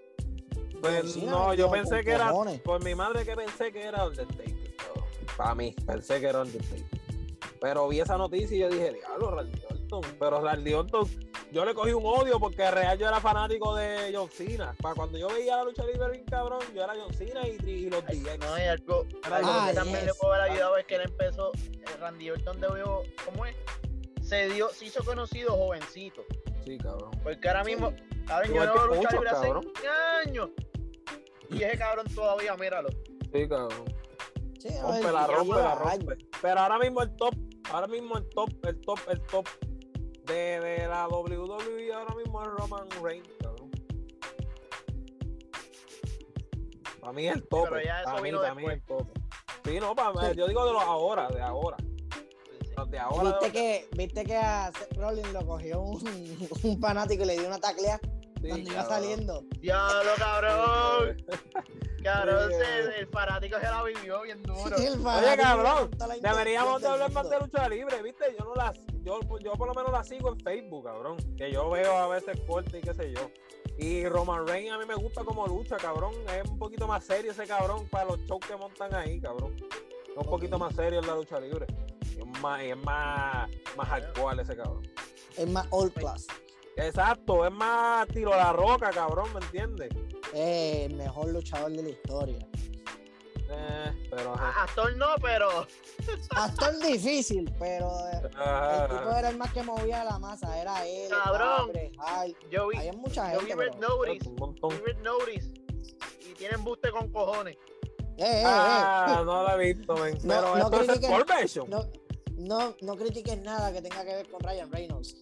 Pues 0.82 1.14
Cena 1.14 1.32
no, 1.32 1.54
yo 1.54 1.70
pensé 1.72 2.04
que 2.04 2.12
era, 2.12 2.32
por 2.64 2.84
mi 2.84 2.96
madre 2.96 3.26
que 3.26 3.36
pensé 3.36 3.72
que 3.72 3.84
era 3.84 4.06
Undertaker. 4.08 4.76
Para 5.38 5.56
mí, 5.56 5.74
pensé 5.86 6.20
que 6.20 6.28
era 6.28 6.42
Undertaker. 6.42 6.86
Pero 7.60 7.88
vi 7.88 8.00
esa 8.00 8.18
noticia 8.18 8.56
y 8.56 8.60
yo 8.60 8.70
dije, 8.70 8.94
diablo, 8.94 9.32
Randy 9.32 9.62
Orton. 9.70 10.02
Pero 10.20 10.42
Randy 10.42 10.74
Orton, 10.74 11.08
yo 11.56 11.64
le 11.64 11.74
cogí 11.74 11.94
un 11.94 12.06
odio 12.06 12.38
porque 12.38 12.70
real 12.70 12.98
yo 12.98 13.08
era 13.08 13.22
fanático 13.22 13.74
de 13.76 14.12
John 14.14 14.30
Cena. 14.30 14.76
Para 14.82 14.94
cuando 14.94 15.18
yo 15.18 15.30
veía 15.30 15.56
la 15.56 15.64
lucha 15.64 15.86
libre 15.86 16.12
bien 16.12 16.26
cabrón, 16.26 16.60
yo 16.76 16.84
era 16.84 16.94
John 17.00 17.14
Cena 17.14 17.48
y, 17.48 17.58
y 17.66 17.90
los 17.90 18.04
Ay, 18.10 18.20
DX. 18.20 18.40
No 18.40 18.54
hay 18.56 18.68
algo, 18.68 19.06
Ah, 19.24 19.68
que 19.70 19.74
también 19.74 20.06
le 20.06 20.14
puedo 20.16 20.34
haber 20.34 20.52
ayudado 20.52 20.76
es 20.76 20.86
que 20.86 20.96
él 20.96 21.04
empezó, 21.06 21.54
eh, 21.54 21.86
Randy 21.98 22.30
Orton 22.32 22.60
debió, 22.60 23.04
¿cómo 23.24 23.46
es? 23.46 23.56
Se 24.22 24.50
dio, 24.50 24.68
se 24.68 24.88
hizo 24.88 25.02
conocido 25.06 25.56
jovencito. 25.56 26.26
Sí, 26.66 26.78
cabrón. 26.78 27.12
Porque 27.24 27.48
ahora 27.48 27.64
mismo, 27.64 27.94
cabrón, 28.28 28.54
yo 28.54 28.66
no 28.66 28.88
lucha 28.88 29.10
libre 29.14 29.30
hace 29.30 29.54
años. 30.28 30.50
Y 31.52 31.64
ese 31.64 31.78
cabrón 31.78 32.06
todavía, 32.14 32.58
míralo. 32.58 32.90
Sí, 33.32 33.48
cabrón. 33.48 33.86
Sí, 34.60 34.68
Rompe 34.82 35.10
la 35.10 35.28
rompe, 35.28 35.56
la 35.56 35.76
rompe. 35.76 36.18
Pero 36.42 36.60
ahora 36.60 36.80
mismo 36.80 37.02
el 37.02 37.16
top, 37.16 37.34
ahora 37.72 37.88
mismo 37.88 38.18
el 38.18 38.28
top, 38.32 38.50
el 38.66 38.82
top, 38.82 39.00
el 39.08 39.22
top 39.22 39.48
de, 40.26 40.60
de 40.60 40.88
la 40.88 41.08
WWE 41.08 41.94
ahora 41.94 42.16
mismo 42.16 42.42
es 42.42 42.48
Roman 42.50 42.88
Reigns, 43.02 43.30
cabrón. 43.42 43.72
Para 47.00 47.14
mí 47.14 47.28
es 47.28 47.36
el 47.36 47.48
top. 47.48 47.68
Pero 47.70 47.82
ya 47.84 48.00
eso 48.02 48.06
Para 48.10 48.22
mí, 48.22 48.30
vino 48.30 48.42
para 48.42 48.56
mí 48.56 48.64
es 48.66 48.70
el 48.72 48.76
después. 48.80 49.04
top. 49.06 49.18
Sí, 49.66 49.80
no, 49.80 49.96
para 49.96 50.30
Sí. 50.32 50.36
yo 50.38 50.48
digo 50.48 50.66
de 50.66 50.74
los 50.74 50.82
ahora, 50.84 51.28
de 51.30 51.42
ahora. 51.42 51.78
Los 52.78 52.92
de 52.92 53.00
ahora. 53.00 53.30
¿Viste 53.40 53.46
de- 53.46 53.52
que, 53.52 53.88
viste 53.96 54.24
que 54.26 54.36
a 54.36 54.72
Seth 54.78 54.98
Rollins 54.98 55.32
lo 55.34 55.46
cogió 55.46 55.82
un, 55.82 56.02
un 56.64 56.80
fanático 56.80 57.24
y 57.24 57.28
le 57.28 57.34
dio 57.38 57.48
una 57.48 57.60
taclea 57.60 58.00
sí, 58.42 58.48
cuando 58.50 58.72
iba 58.72 58.86
saliendo? 58.86 59.42
Diablo, 59.60 60.12
cabrón. 60.18 61.18
Cabrón, 62.04 62.52
Sí, 62.52 62.58
el 63.00 63.08
fanático 63.08 63.58
se 63.60 63.64
la 63.66 63.82
vivió 63.82 64.22
bien 64.22 64.44
duro. 64.44 64.76
El 64.78 65.00
fanático 65.00 65.42
cabrón, 65.42 65.90
Deberíamos 66.22 66.80
de 66.80 66.88
hablar 66.88 67.12
más 67.12 67.28
de 67.32 67.40
lucha 67.40 67.68
libre, 67.68 68.00
¿viste? 68.04 68.26
Yo 68.38 68.46
no 68.46 68.54
las, 68.54 68.78
yo, 69.06 69.20
yo 69.40 69.54
por 69.54 69.68
lo 69.68 69.74
menos 69.74 69.92
la 69.92 70.04
sigo 70.04 70.30
en 70.30 70.40
Facebook, 70.40 70.86
cabrón. 70.86 71.18
Que 71.38 71.52
yo 71.52 71.70
veo 71.70 71.96
a 71.96 72.08
veces 72.08 72.40
corte 72.48 72.80
y 72.80 72.82
qué 72.82 72.94
sé 72.94 73.14
yo. 73.14 73.30
Y 73.78 74.08
Roman 74.08 74.48
Reigns 74.48 74.72
a 74.72 74.78
mí 74.78 74.86
me 74.86 74.96
gusta 74.96 75.24
como 75.24 75.46
lucha, 75.48 75.78
cabrón. 75.78 76.14
Es 76.34 76.50
un 76.50 76.58
poquito 76.58 76.88
más 76.88 77.04
serio 77.06 77.32
ese 77.32 77.46
cabrón 77.46 77.88
para 77.90 78.06
los 78.06 78.20
shows 78.22 78.46
que 78.46 78.56
montan 78.56 78.94
ahí, 78.96 79.20
cabrón. 79.20 79.56
Es 80.10 80.18
un 80.18 80.26
poquito 80.26 80.58
más 80.58 80.76
serio 80.76 81.00
en 81.00 81.08
la 81.08 81.16
lucha 81.16 81.40
libre. 81.40 81.68
Y 82.16 82.20
es 82.20 82.42
más, 82.42 82.62
es 82.62 82.78
más, 82.78 83.50
más 83.78 83.88
hardcore 83.88 84.42
ese 84.42 84.56
cabrón. 84.56 84.82
Es 85.38 85.50
más 85.50 85.68
old 85.70 85.94
class. 85.94 86.28
Exacto, 86.78 87.46
es 87.46 87.54
más 87.54 88.08
tiro 88.08 88.34
a 88.34 88.38
la 88.38 88.54
roca, 88.54 88.90
cabrón, 88.90 89.30
¿me 89.34 89.40
entiendes? 89.40 89.90
Es 90.34 90.90
el 90.90 90.96
mejor 90.96 91.30
luchador 91.30 91.72
de 91.72 91.84
la 91.84 91.90
historia. 91.90 92.40
Eh, 93.50 94.08
pero 94.10 94.34
ajá. 94.34 94.64
Actor 94.64 94.96
no, 94.98 95.08
pero 95.22 95.68
Actor 96.36 96.78
difícil, 96.80 97.54
pero 97.60 97.90
eh, 98.12 98.22
el 98.24 98.30
tipo 98.30 98.42
Ajá. 98.42 99.20
era 99.20 99.30
el 99.30 99.38
más 99.38 99.54
que 99.54 99.62
movía 99.64 100.04
la 100.04 100.18
masa. 100.20 100.60
Era 100.60 100.86
él, 100.86 101.10
Cabrón. 101.10 101.72
Hart. 102.00 102.32
yo 102.50 102.68
vi, 102.70 102.78
Había 102.78 102.94
mucha 102.94 103.34
yo 103.34 103.40
vi 103.42 103.48
gente. 103.48 103.64
Red 103.66 103.74
pero- 103.80 103.88
Notice. 103.98 104.30
Un 104.30 104.36
montón. 104.36 104.70
Vi 104.72 104.78
Red 104.86 104.98
Notice. 105.04 105.54
Y 106.28 106.34
tienen 106.34 106.64
buste 106.64 106.90
con 106.92 107.12
cojones. 107.12 107.56
Eh, 108.18 108.24
eh, 108.24 108.42
eh. 108.42 108.44
Ah, 108.46 109.22
no 109.26 109.44
la 109.44 109.56
he 109.56 109.74
visto, 109.74 109.96
men. 109.98 110.14
No, 110.24 110.34
Pero 110.36 110.42
no 110.42 110.58
esto 110.58 110.82
es 110.82 110.88
critiques-. 110.88 111.68
No, 111.68 111.86
no, 112.38 112.76
no 112.82 112.96
critiques 112.96 113.38
nada 113.42 113.72
que 113.72 113.82
tenga 113.82 114.04
que 114.04 114.16
ver 114.16 114.30
con 114.30 114.40
Ryan 114.40 114.72
Reynolds. 114.72 115.18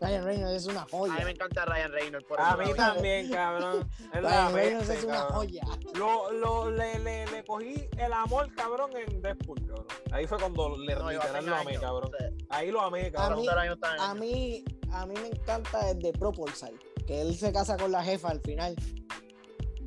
Ryan 0.00 0.24
Reynolds 0.24 0.56
es 0.56 0.66
una 0.66 0.80
A 0.80 0.84
mí 0.84 0.90
joya. 0.90 1.24
me 1.24 1.30
encanta 1.32 1.64
Ryan 1.66 1.92
Reynolds. 1.92 2.26
Por 2.26 2.40
A 2.40 2.56
mí 2.56 2.72
también, 2.74 3.30
cabrón. 3.30 3.90
Es 4.14 4.22
Ryan 4.22 4.54
Reynolds 4.54 4.88
es 4.88 5.04
una 5.04 5.14
cabrón. 5.18 5.36
joya. 5.36 5.62
Lo, 5.94 6.32
lo, 6.32 6.70
le, 6.70 6.98
le, 7.00 7.26
le 7.26 7.44
cogí 7.44 7.88
el 7.98 8.12
amor, 8.12 8.52
cabrón, 8.54 8.90
en 8.96 9.20
Deadpool, 9.20 9.58
cabrón. 9.66 9.86
Ahí 10.12 10.26
fue 10.26 10.38
cuando 10.38 10.76
le 10.78 10.94
No, 10.94 11.10
literal 11.10 11.46
lo 11.46 11.54
amé, 11.54 11.70
años, 11.72 11.82
cabrón. 11.82 12.10
Ahí 12.48 12.70
lo 12.70 12.80
amé, 12.80 13.06
A 13.06 13.12
cabrón. 13.12 13.40
mí- 13.40 13.46
están 13.48 13.94
en 13.96 14.00
A 14.00 14.14
mí, 14.14 14.64
a 14.92 15.06
mí 15.06 15.14
me 15.20 15.28
encanta 15.28 15.90
el 15.90 15.98
de 16.00 16.12
Propulsar, 16.12 16.72
que 17.06 17.20
él 17.20 17.36
se 17.36 17.52
casa 17.52 17.76
con 17.76 17.92
la 17.92 18.02
jefa 18.02 18.30
al 18.30 18.40
final, 18.40 18.74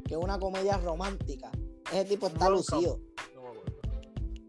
que 0.08 0.14
es 0.14 0.20
una 0.20 0.38
comedia 0.40 0.78
romántica. 0.78 1.50
Ese 1.92 2.06
tipo 2.06 2.28
está 2.28 2.50
lucido. 2.50 3.00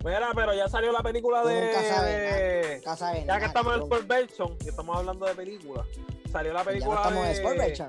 Mira, 0.05 0.31
pero 0.35 0.53
ya 0.55 0.69
salió 0.69 0.93
la 0.93 1.03
película 1.03 1.43
de. 1.45 1.55
de- 1.55 2.81
Casa 2.85 3.11
de 3.13 3.25
Ya 3.27 3.39
que 3.39 3.47
estamos 3.47 3.75
en. 3.77 3.83
Sport 3.83 4.07
Version 4.07 4.57
y 4.65 4.69
estamos 4.69 4.97
hablando 4.99 5.25
de 5.27 5.35
películas, 5.35 5.87
salió 6.31 6.53
la 6.53 6.59
Ya 6.61 6.65
no 6.65 6.71
película 6.71 6.97
estamos 6.97 7.19
en 7.21 7.25
de, 7.25 7.33
Sport 7.33 7.57
Version. 7.57 7.89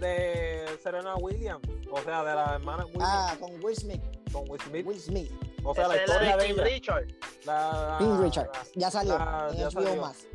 de 0.00 0.78
Serena 0.82 1.16
Williams, 1.16 1.66
o 1.90 2.00
sea, 2.02 2.22
de 2.22 2.34
la 2.34 2.54
hermana 2.54 2.84
Williams 2.86 3.04
Ah, 3.04 3.36
con 3.40 3.64
Will 3.64 3.76
Smith. 3.76 4.02
con 4.32 4.48
Will 4.48 4.60
Smith. 4.60 4.86
Will 4.86 5.00
Smith. 5.00 5.32
O 5.64 5.74
sea, 5.74 5.88
la 5.88 5.96
historia 5.96 6.36
de 6.36 6.46
King 6.46 6.54
ella. 6.54 6.64
Richard. 6.64 7.06
La, 7.44 7.96
King 7.98 8.18
Richard. 8.22 8.50
la- 8.52 8.62
Ya 8.74 8.90
salió. 8.90 9.14
En 9.16 9.56
ya 9.56 9.64
HBO 9.66 9.70
salió. 9.70 9.96
más. 10.00 10.26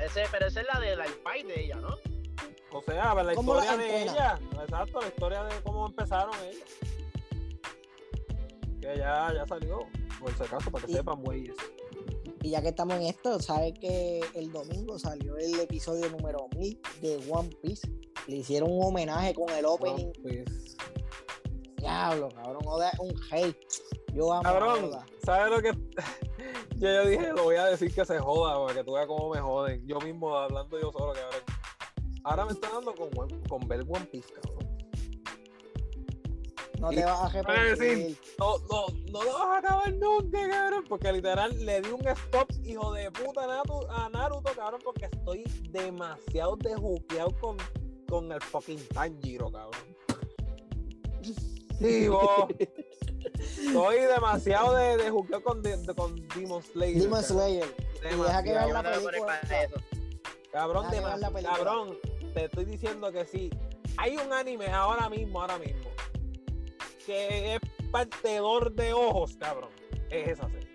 Ese, 0.00 0.24
pero 0.30 0.46
esa 0.46 0.60
es 0.60 0.66
la 0.72 0.80
de 0.80 0.96
la 0.96 1.04
pai 1.22 1.42
de 1.42 1.60
ella, 1.64 1.76
¿no? 1.76 1.88
o 2.70 2.82
sea, 2.82 3.14
la 3.14 3.34
¿Cómo 3.34 3.54
la 3.56 3.60
historia 3.64 3.76
de 3.76 4.02
ella. 4.02 4.38
Exacto, 4.62 5.00
la 5.00 5.08
historia 5.08 5.42
de 5.44 5.60
cómo 5.62 5.86
empezaron 5.86 6.34
ellos. 6.44 6.62
Que 8.88 8.96
ya, 8.98 9.32
ya 9.34 9.46
salió. 9.46 9.80
Por 10.18 10.34
si 10.34 10.42
acaso, 10.42 10.70
para 10.70 10.86
que 10.86 10.92
Y- 10.92 10.94
sepan, 10.94 11.22
güeyes. 11.22 11.54
Y 12.42 12.50
ya 12.50 12.62
que 12.62 12.68
estamos 12.68 12.94
en 12.96 13.02
esto, 13.02 13.38
¿sabes 13.40 13.74
que 13.78 14.20
el 14.34 14.50
domingo 14.52 14.98
salió 14.98 15.36
el 15.36 15.58
episodio 15.60 16.08
número 16.08 16.48
1000 16.56 16.80
de 17.02 17.16
One 17.28 17.50
Piece? 17.62 17.86
Le 18.28 18.36
hicieron 18.36 18.70
un 18.72 18.84
homenaje 18.84 19.34
con 19.34 19.50
el 19.50 19.66
opening. 19.66 20.12
Pues, 20.22 20.76
Diablo, 21.76 22.28
cabrón, 22.30 22.62
Oda 22.66 22.90
es 22.90 22.98
un 22.98 23.14
hate. 23.30 23.56
Yo 24.14 24.32
amo 24.32 24.48
a 24.48 24.52
Cabrón, 24.52 24.84
Oda. 24.84 25.06
¿sabes 25.24 25.50
lo 25.50 25.60
que? 25.60 25.72
yo, 26.76 26.88
yo 26.88 27.06
dije, 27.08 27.32
lo 27.32 27.44
voy 27.44 27.56
a 27.56 27.66
decir 27.66 27.92
que 27.92 28.04
se 28.04 28.18
joda, 28.18 28.58
para 28.64 28.78
que 28.78 28.84
tú 28.84 28.92
veas 28.94 29.06
cómo 29.06 29.30
me 29.30 29.40
joden. 29.40 29.86
Yo 29.86 29.98
mismo 30.00 30.34
hablando 30.36 30.80
yo 30.80 30.90
solo, 30.92 31.12
cabrón. 31.12 31.42
Ahora 32.24 32.44
me 32.46 32.52
está 32.52 32.70
dando 32.70 32.94
con, 32.94 33.08
One- 33.16 33.40
con 33.48 33.66
ver 33.68 33.80
One 33.82 34.06
Piece, 34.06 34.32
cabrón. 34.32 34.57
No 36.80 36.90
te 36.90 37.04
vas 37.04 37.34
a 37.34 37.52
decir, 37.52 38.18
No, 38.38 38.58
no, 38.70 38.86
no 39.10 39.22
lo 39.24 39.32
vas 39.32 39.46
a 39.46 39.58
acabar 39.58 39.92
nunca, 39.94 40.48
cabrón. 40.48 40.84
Porque 40.88 41.12
literal 41.12 41.64
le 41.66 41.80
di 41.82 41.90
un 41.90 42.06
stop, 42.08 42.50
hijo 42.64 42.92
de 42.92 43.10
puta, 43.10 43.42
a 43.44 43.46
Naruto, 43.48 43.90
a 43.90 44.08
Naruto 44.10 44.52
cabrón, 44.54 44.80
porque 44.84 45.06
estoy 45.06 45.44
demasiado 45.70 46.56
desjuqueado 46.56 47.30
con, 47.40 47.56
con 48.08 48.30
el 48.32 48.40
fucking 48.40 48.78
Tanjiro, 48.88 49.50
cabrón. 49.50 49.96
Sí, 51.80 52.08
vos. 52.08 52.46
Estoy 53.38 53.98
demasiado 54.00 54.74
de, 54.74 54.96
de 54.96 55.10
juqueado 55.10 55.42
con, 55.44 55.62
de- 55.62 55.76
de- 55.76 55.94
con 55.94 56.14
Demon 56.28 56.62
Slayer. 56.62 57.02
Demon. 57.02 57.22
Slayer. 57.22 57.76
Deja 58.02 58.42
que 58.42 58.50
vean 58.52 58.72
la 58.72 58.82
película. 58.82 59.40
Cabrón, 60.52 60.86
cabrón, 61.42 61.98
te 62.34 62.44
estoy 62.46 62.64
diciendo 62.64 63.12
que 63.12 63.26
sí. 63.26 63.50
Hay 63.96 64.16
un 64.16 64.32
anime 64.32 64.68
ahora 64.68 65.08
mismo, 65.08 65.40
ahora 65.40 65.58
mismo, 65.58 65.90
que 67.08 67.54
es 67.54 67.60
partedor 67.90 68.70
de 68.74 68.92
ojos, 68.92 69.38
cabrón. 69.38 69.70
Es 70.10 70.28
esa 70.28 70.46
serie. 70.50 70.68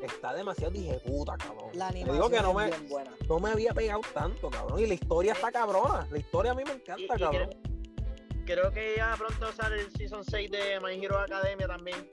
Está 0.00 0.32
demasiado 0.34 0.72
puta, 1.04 1.36
cabrón. 1.36 1.70
La 1.74 1.88
animación 1.88 2.14
digo 2.14 2.30
que 2.30 2.40
no 2.40 2.60
es 2.60 2.70
me, 2.70 2.76
bien 2.76 2.88
buena. 2.88 3.16
no 3.28 3.40
me 3.40 3.50
había 3.50 3.74
pegado 3.74 4.02
tanto, 4.14 4.48
cabrón. 4.50 4.78
Y 4.78 4.86
la 4.86 4.94
historia 4.94 5.32
está 5.32 5.50
cabrona. 5.50 6.06
La 6.12 6.18
historia 6.18 6.52
a 6.52 6.54
mí 6.54 6.62
me 6.64 6.74
encanta, 6.74 7.02
y 7.02 7.08
cabrón. 7.08 7.50
creo, 7.50 8.44
creo 8.46 8.72
que 8.72 8.94
ya 8.96 9.16
pronto 9.18 9.52
sale 9.52 9.80
el 9.80 9.90
Season 9.90 10.24
6 10.24 10.48
de 10.48 10.80
My 10.80 11.04
Hero 11.04 11.18
Academia 11.18 11.66
también. 11.66 12.08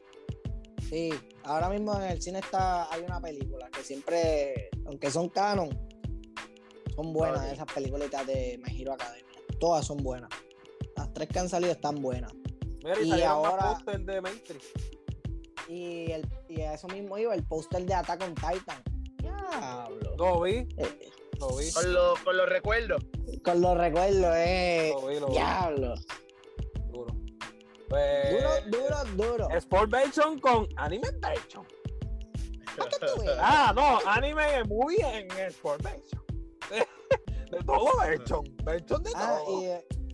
Sí, 0.89 1.13
ahora 1.43 1.69
mismo 1.69 1.95
en 1.97 2.09
el 2.09 2.21
cine 2.21 2.39
está 2.39 2.91
hay 2.91 3.03
una 3.03 3.21
película 3.21 3.69
que 3.69 3.83
siempre, 3.83 4.69
aunque 4.87 5.11
son 5.11 5.29
canon, 5.29 5.69
son 6.95 7.13
buenas 7.13 7.45
esas 7.51 7.71
películas 7.71 8.09
de 8.25 8.59
My 8.65 8.81
Hero 8.81 8.93
Academia. 8.93 9.23
Todas 9.59 9.85
son 9.85 9.97
buenas. 9.97 10.31
Las 10.95 11.13
tres 11.13 11.29
que 11.29 11.37
han 11.37 11.47
salido 11.47 11.73
están 11.73 12.01
buenas. 12.01 12.33
Mira, 12.83 12.99
y, 13.01 13.07
y 13.07 13.09
más 13.11 13.21
ahora- 13.23 13.77
de 13.99 14.21
Matrix. 14.21 14.65
Y, 15.67 16.11
el, 16.11 16.27
y 16.47 16.61
a 16.61 16.73
eso 16.75 16.87
mismo 16.87 17.17
iba 17.17 17.33
el 17.35 17.43
póster 17.45 17.85
de 17.85 17.93
Attack 17.93 18.21
on 18.23 18.33
Titan. 18.35 18.81
Diablo. 19.17 20.15
Lo 20.17 20.41
vi, 20.41 20.55
Eh, 20.77 21.09
lo 21.39 21.55
vi. 21.57 21.71
Con, 21.73 21.93
los 21.93 22.19
con 22.19 22.37
los 22.37 22.47
recuerdos. 22.49 23.03
con 23.43 23.61
los 23.61 23.77
recuerdos, 23.77 24.33
eh. 24.37 24.91
Lo 24.93 25.07
vi, 25.07 25.19
lo 25.19 25.27
vi. 25.27 25.33
Diablo. 25.33 25.95
Duro. 26.91 27.15
Pues, 27.89 28.31
Duro, 28.71 29.03
duro, 29.15 29.27
duro. 29.37 29.49
Sport 29.57 29.91
Version 29.91 30.39
con 30.39 30.67
Anime 30.77 31.07
Version. 31.19 31.65
¿Para 32.77 32.89
qué 32.89 32.97
tú 32.99 33.21
ves? 33.21 33.31
Ah, 33.39 33.73
no, 33.75 33.99
anime 34.09 34.63
muy 34.65 34.95
en 35.01 35.29
Sport 35.47 35.81
Version. 35.83 36.23
De 37.51 37.59
todo 37.65 37.97
Version. 37.99 38.43
Version 38.63 39.03
de 39.03 39.11
Ah, 39.15 39.39
todo. 39.45 39.61
y, 39.63 39.67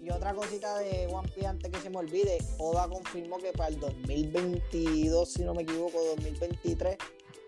y 0.04 0.10
otra 0.10 0.34
cosita 0.34 0.78
de 0.80 1.08
One 1.08 1.30
Piece 1.30 1.48
antes 1.48 1.72
que 1.72 1.80
se 1.80 1.90
me 1.90 1.98
olvide, 1.98 2.38
Oda 2.58 2.88
confirmó 2.90 3.38
que 3.38 3.54
para 3.54 3.70
el 3.70 3.80
2022, 3.80 5.32
si 5.32 5.44
no 5.44 5.54
me 5.54 5.62
equivoco, 5.64 5.98
2023, 6.18 6.98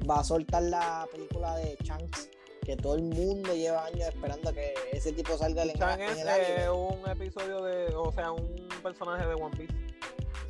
va 0.09 0.21
a 0.21 0.23
soltar 0.23 0.63
la 0.63 1.05
película 1.11 1.57
de 1.57 1.77
Shanks, 1.83 2.29
que 2.63 2.77
todo 2.77 2.95
el 2.95 3.03
mundo 3.03 3.53
lleva 3.53 3.85
años 3.85 4.07
esperando 4.07 4.53
que 4.53 4.73
ese 4.93 5.11
tipo 5.11 5.37
salga 5.37 5.63
en, 5.63 5.73
Chan 5.73 6.01
en 6.01 6.09
es 6.09 6.17
el 6.19 6.29
anime. 6.29 6.63
eh, 6.63 6.69
un 6.69 7.09
episodio 7.09 7.61
de, 7.61 7.93
o 7.93 8.11
sea, 8.13 8.31
un 8.31 8.69
personaje 8.81 9.25
de 9.25 9.33
One 9.33 9.57
Piece. 9.57 9.75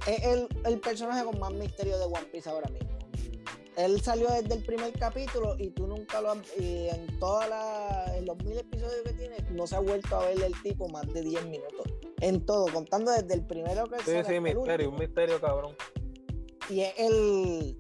Es 0.08 0.24
el, 0.24 0.48
el 0.65 0.80
personaje 0.80 1.26
con 1.26 1.39
más 1.39 1.54
misterio 1.54 1.98
de 1.98 2.06
One 2.06 2.26
Piece 2.32 2.48
ahora 2.48 2.70
mismo. 2.70 2.94
Él 3.77 4.01
salió 4.01 4.29
desde 4.29 4.55
el 4.55 4.63
primer 4.63 4.93
capítulo 4.93 5.55
y 5.57 5.69
tú 5.71 5.85
nunca 5.88 6.21
lo 6.21 6.31
has... 6.31 6.38
Y 6.57 6.88
en 6.88 7.19
todas 7.19 7.49
las... 7.49 8.15
En 8.15 8.25
los 8.25 8.38
mil 8.43 8.57
episodios 8.57 9.01
que 9.03 9.13
tiene, 9.13 9.38
no 9.51 9.67
se 9.67 9.75
ha 9.75 9.79
vuelto 9.79 10.15
a 10.15 10.25
ver 10.27 10.41
el 10.41 10.61
tipo 10.61 10.88
más 10.89 11.05
de 11.13 11.21
10 11.21 11.45
minutos. 11.45 11.85
En 12.21 12.45
todo, 12.45 12.67
contando 12.71 13.11
desde 13.11 13.33
el 13.33 13.45
primero 13.45 13.85
que 13.88 13.97
Sí, 13.99 14.05
sale 14.11 14.23
sí, 14.25 14.33
el 14.35 14.41
misterio, 14.41 14.89
un 14.89 14.97
misterio, 14.97 15.41
cabrón. 15.41 15.75
Y 16.69 16.81
es 16.81 16.93
el... 16.97 17.77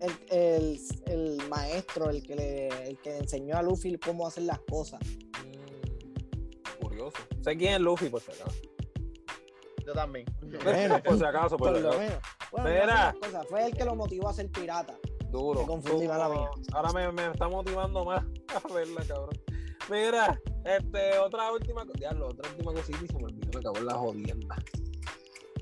El, 0.00 0.12
el, 0.30 0.80
el 1.06 1.48
maestro, 1.48 2.08
el 2.08 2.22
que, 2.22 2.36
le, 2.36 2.68
el 2.88 2.98
que 2.98 3.16
enseñó 3.16 3.56
a 3.56 3.62
Luffy 3.62 3.98
cómo 3.98 4.28
hacer 4.28 4.44
las 4.44 4.60
cosas. 4.60 5.00
Mm, 5.44 6.80
curioso. 6.84 7.16
Sé 7.42 7.56
quién 7.56 7.74
es 7.74 7.80
Luffy, 7.80 8.08
por 8.08 8.20
si 8.20 8.30
acaso. 8.30 8.56
Yo 9.84 9.92
también. 9.94 10.26
Bueno, 10.62 11.02
por 11.04 11.18
si 11.18 11.24
acaso, 11.24 11.56
por 11.56 11.68
por 11.68 11.76
si 11.76 11.82
lo 11.82 11.88
acaso. 11.88 12.00
menos. 12.04 12.22
Bueno, 12.52 12.68
Mira. 12.68 13.14
Fue 13.48 13.66
el 13.66 13.76
que 13.76 13.84
lo 13.84 13.94
motivó 13.94 14.28
a 14.28 14.32
ser 14.32 14.50
pirata. 14.50 14.94
Duro. 15.30 15.60
Me 15.60 15.66
confundí, 15.66 16.06
duro. 16.06 16.18
mala 16.18 16.28
mía. 16.28 16.50
Ahora 16.72 16.92
me, 16.92 17.12
me 17.12 17.30
está 17.32 17.48
motivando 17.48 18.04
más 18.04 18.24
a 18.64 18.72
verla, 18.72 19.04
cabrón. 19.06 19.38
Mira, 19.90 20.38
este, 20.64 21.18
otra 21.18 21.50
última 21.50 21.82
Diablo, 21.94 22.28
otra 22.28 22.50
última 22.50 22.74
cosita 22.74 22.98
y 23.02 23.06
se 23.08 23.18
me 23.18 23.24
olvidó, 23.24 23.48
me 23.54 23.60
acabó 23.60 23.78
en 23.78 23.86
la 23.86 23.94
jodienda. 23.94 24.56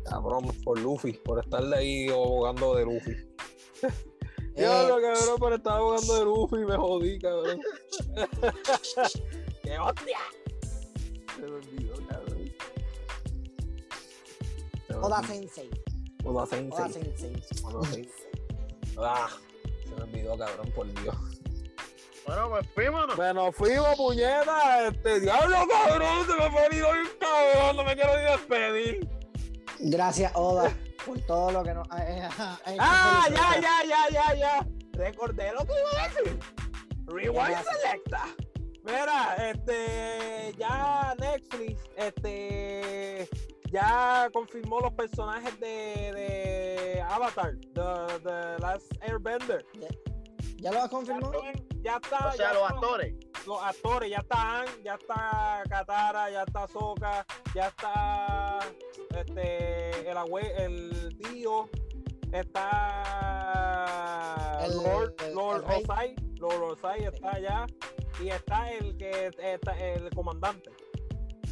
Cabrón, 0.04 0.48
por 0.64 0.78
Luffy, 0.80 1.12
por 1.12 1.38
estarle 1.38 1.76
ahí 1.76 2.08
abogando 2.08 2.74
de 2.74 2.84
Luffy. 2.84 3.16
Eh, 4.58 4.62
Diablo, 4.62 4.96
cabrón, 5.02 5.38
por 5.38 5.52
estar 5.52 5.74
abogando 5.74 6.14
de 6.14 6.24
Luffy, 6.24 6.56
me 6.64 6.76
jodí, 6.78 7.18
cabrón. 7.18 7.60
¡Qué 9.62 9.78
hostia! 9.78 10.18
Se 11.34 11.42
me 11.42 11.56
olvidó, 11.56 11.94
cabrón. 12.08 12.54
Se 14.86 14.94
me 14.94 15.85
Oda. 16.26 16.46
Sensei. 16.46 16.84
Oda 16.84 16.92
Sensei. 16.92 17.42
Oda 17.64 17.86
Sensei. 17.86 18.10
Ah, 18.98 19.28
se 19.84 19.94
me 19.94 20.02
olvidó, 20.02 20.38
cabrón, 20.38 20.72
por 20.74 20.86
Dios. 21.02 21.16
Bueno, 22.26 22.48
pues 22.50 22.66
fuímonos. 22.74 23.16
Bueno, 23.16 23.52
fuimos, 23.52 23.94
puñeta. 23.96 24.88
Este 24.88 25.20
diablo, 25.20 25.58
cabrón, 25.68 26.26
se 26.26 26.34
me 26.34 26.50
fue 26.50 26.66
el 26.66 26.70
bien 26.70 27.08
cabrón. 27.20 27.76
No 27.76 27.84
me 27.84 27.94
quiero 27.94 28.16
ni 28.16 28.22
despedir. 28.24 29.08
Gracias, 29.78 30.32
Oda, 30.34 30.72
por 31.04 31.20
todo 31.20 31.52
lo 31.52 31.62
que 31.62 31.74
nos 31.74 31.86
ha 31.90 32.08
hecho 32.08 32.34
Ah, 32.78 33.26
ya, 33.28 33.60
ya, 33.60 33.84
ya, 33.86 34.08
ya, 34.10 34.34
ya. 34.34 34.66
Recordé 34.92 35.52
lo 35.52 35.66
que 35.66 35.72
iba 35.72 36.02
a 36.02 36.08
decir. 36.08 36.38
Rewind 37.06 37.50
Ya. 37.50 37.62
Selecta. 37.62 38.22
Mira, 38.82 39.34
este, 39.50 40.54
ya 40.58 41.14
Netflix, 41.18 41.80
este, 41.96 43.28
ya 43.70 44.28
confirmó 44.32 44.80
los 44.80 44.92
personajes 44.92 45.58
de, 45.60 46.12
de 46.14 47.02
Avatar, 47.08 47.56
the, 47.74 47.82
the 48.22 48.58
Last 48.60 48.92
Airbender. 49.02 49.64
¿Ya 50.58 50.72
lo 50.72 50.82
has 50.82 50.88
confirmado? 50.90 51.42
Ya 51.82 51.96
está. 52.02 52.28
O 52.28 52.32
sea, 52.32 52.48
ya 52.48 52.52
los 52.54 52.62
está. 52.62 52.74
actores. 52.74 53.14
los 53.46 53.62
actores, 53.62 54.10
ya 54.10 54.18
está 54.18 54.60
Ang, 54.60 54.68
ya 54.82 54.94
está 54.94 55.62
Katara, 55.68 56.30
ya 56.30 56.42
está 56.42 56.66
Soka, 56.68 57.26
ya 57.54 57.68
está 57.68 58.58
este 59.16 60.10
el 60.10 60.16
abue- 60.16 60.52
el 60.58 61.16
tío, 61.18 61.68
está 62.32 62.62
El- 64.64 64.76
Lord, 64.82 65.14
el- 65.24 65.34
Lord 65.34 65.64
el. 65.70 65.84
Osai, 65.84 66.14
Lord 66.38 66.62
Osai 66.72 67.04
está 67.04 67.30
allá 67.32 67.66
y 68.22 68.28
está 68.30 68.72
el 68.72 68.96
que 68.96 69.30
está 69.38 69.78
el 69.78 70.08
comandante 70.10 70.70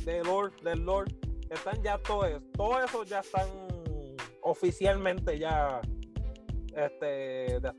de 0.05 0.25
Lord, 0.25 0.55
del 0.63 0.81
Lord, 0.85 1.13
están 1.55 1.83
ya 1.83 1.99
todos, 1.99 2.29
esos. 2.29 2.43
todos 2.53 2.85
esos 2.85 3.09
ya 3.09 3.21
están 3.21 3.49
oficialmente 4.43 5.39
ya 5.39 5.81
este 6.77 7.61
de. 7.61 7.73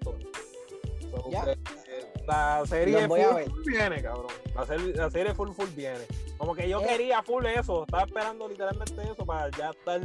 So, 1.11 1.29
que, 1.29 1.51
eh, 1.51 2.13
la 2.27 2.63
serie 2.65 3.07
full, 3.07 3.19
full 3.19 3.63
viene, 3.65 4.01
cabrón. 4.01 4.27
La 4.55 4.65
serie, 4.65 4.93
la 4.95 5.09
serie 5.09 5.33
full 5.33 5.51
full 5.51 5.69
viene. 5.75 6.05
Como 6.37 6.53
que 6.55 6.67
yo 6.67 6.81
Eh. 6.81 6.87
quería 6.87 7.21
full 7.23 7.45
eso, 7.45 7.83
estaba 7.83 8.03
esperando 8.03 8.47
literalmente 8.49 9.03
eso 9.03 9.25
para 9.25 9.49
ya 9.57 9.69
estar 9.69 10.01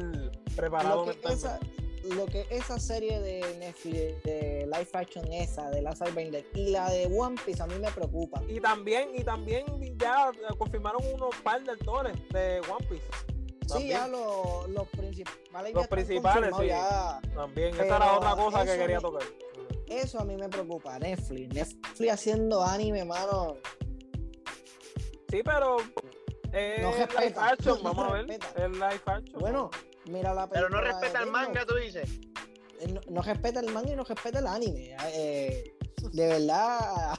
preparado 0.54 1.06
Lo 1.06 1.12
que, 1.12 1.32
esa, 1.32 1.58
lo 2.04 2.26
que 2.26 2.46
esa 2.50 2.78
serie 2.78 3.18
de 3.20 3.40
Netflix, 3.58 4.22
de 4.22 4.66
live 4.66 4.88
action 4.92 5.32
esa, 5.32 5.70
de 5.70 5.82
la 5.82 5.94
Bender 6.14 6.46
y 6.54 6.70
la 6.70 6.88
de 6.90 7.06
One 7.06 7.36
Piece 7.44 7.62
a 7.62 7.66
mí 7.66 7.74
me 7.80 7.90
preocupan. 7.90 8.48
Y 8.48 8.60
también, 8.60 9.08
y 9.14 9.24
también 9.24 9.64
ya 9.98 10.30
confirmaron 10.58 11.02
unos 11.14 11.34
par 11.42 11.62
de 11.64 11.72
actores 11.72 12.16
de 12.30 12.60
One 12.60 12.86
Piece. 12.88 13.06
Sí, 13.78 13.88
ya 13.88 14.00
También. 14.00 14.20
los, 14.22 14.68
los 14.70 14.88
principales. 14.88 15.74
Los 15.74 15.82
ya 15.84 15.88
principales, 15.88 16.50
sí. 16.58 16.66
ya. 16.66 17.20
También, 17.34 17.74
esa 17.74 17.84
era 17.96 18.12
otra 18.16 18.36
cosa 18.36 18.64
que 18.64 18.76
quería 18.78 18.98
tocar. 18.98 19.22
Eso 19.86 20.20
a 20.20 20.24
mí 20.24 20.36
me 20.36 20.48
preocupa. 20.48 20.98
Netflix. 20.98 21.52
Netflix 21.54 22.12
haciendo 22.12 22.62
anime, 22.62 23.04
mano. 23.04 23.56
Sí, 25.30 25.42
pero 25.44 25.78
es 26.52 26.82
No 26.82 26.90
live 26.90 27.06
respeta, 27.06 27.48
action, 27.48 27.78
no 27.82 27.82
vamos 27.94 28.08
a 28.08 28.12
ver. 28.14 28.26
respeta. 28.26 28.64
Es 28.64 28.70
live 28.70 29.00
action. 29.06 29.40
Bueno, 29.40 29.70
mira 30.06 30.34
la 30.34 30.48
Pero 30.48 30.68
no 30.68 30.80
respeta 30.80 31.22
el 31.22 31.30
manga, 31.30 31.64
tú 31.66 31.74
dices. 31.76 32.08
Eh, 32.80 32.88
No, 32.92 33.00
no 33.10 33.22
respeta 33.22 33.60
el 33.60 33.70
manga 33.72 33.92
y 33.92 33.96
no 33.96 34.04
respeta 34.04 34.38
el 34.40 34.46
anime. 34.46 34.96
Eh, 35.12 35.74
de 36.12 36.26
verdad, 36.26 37.18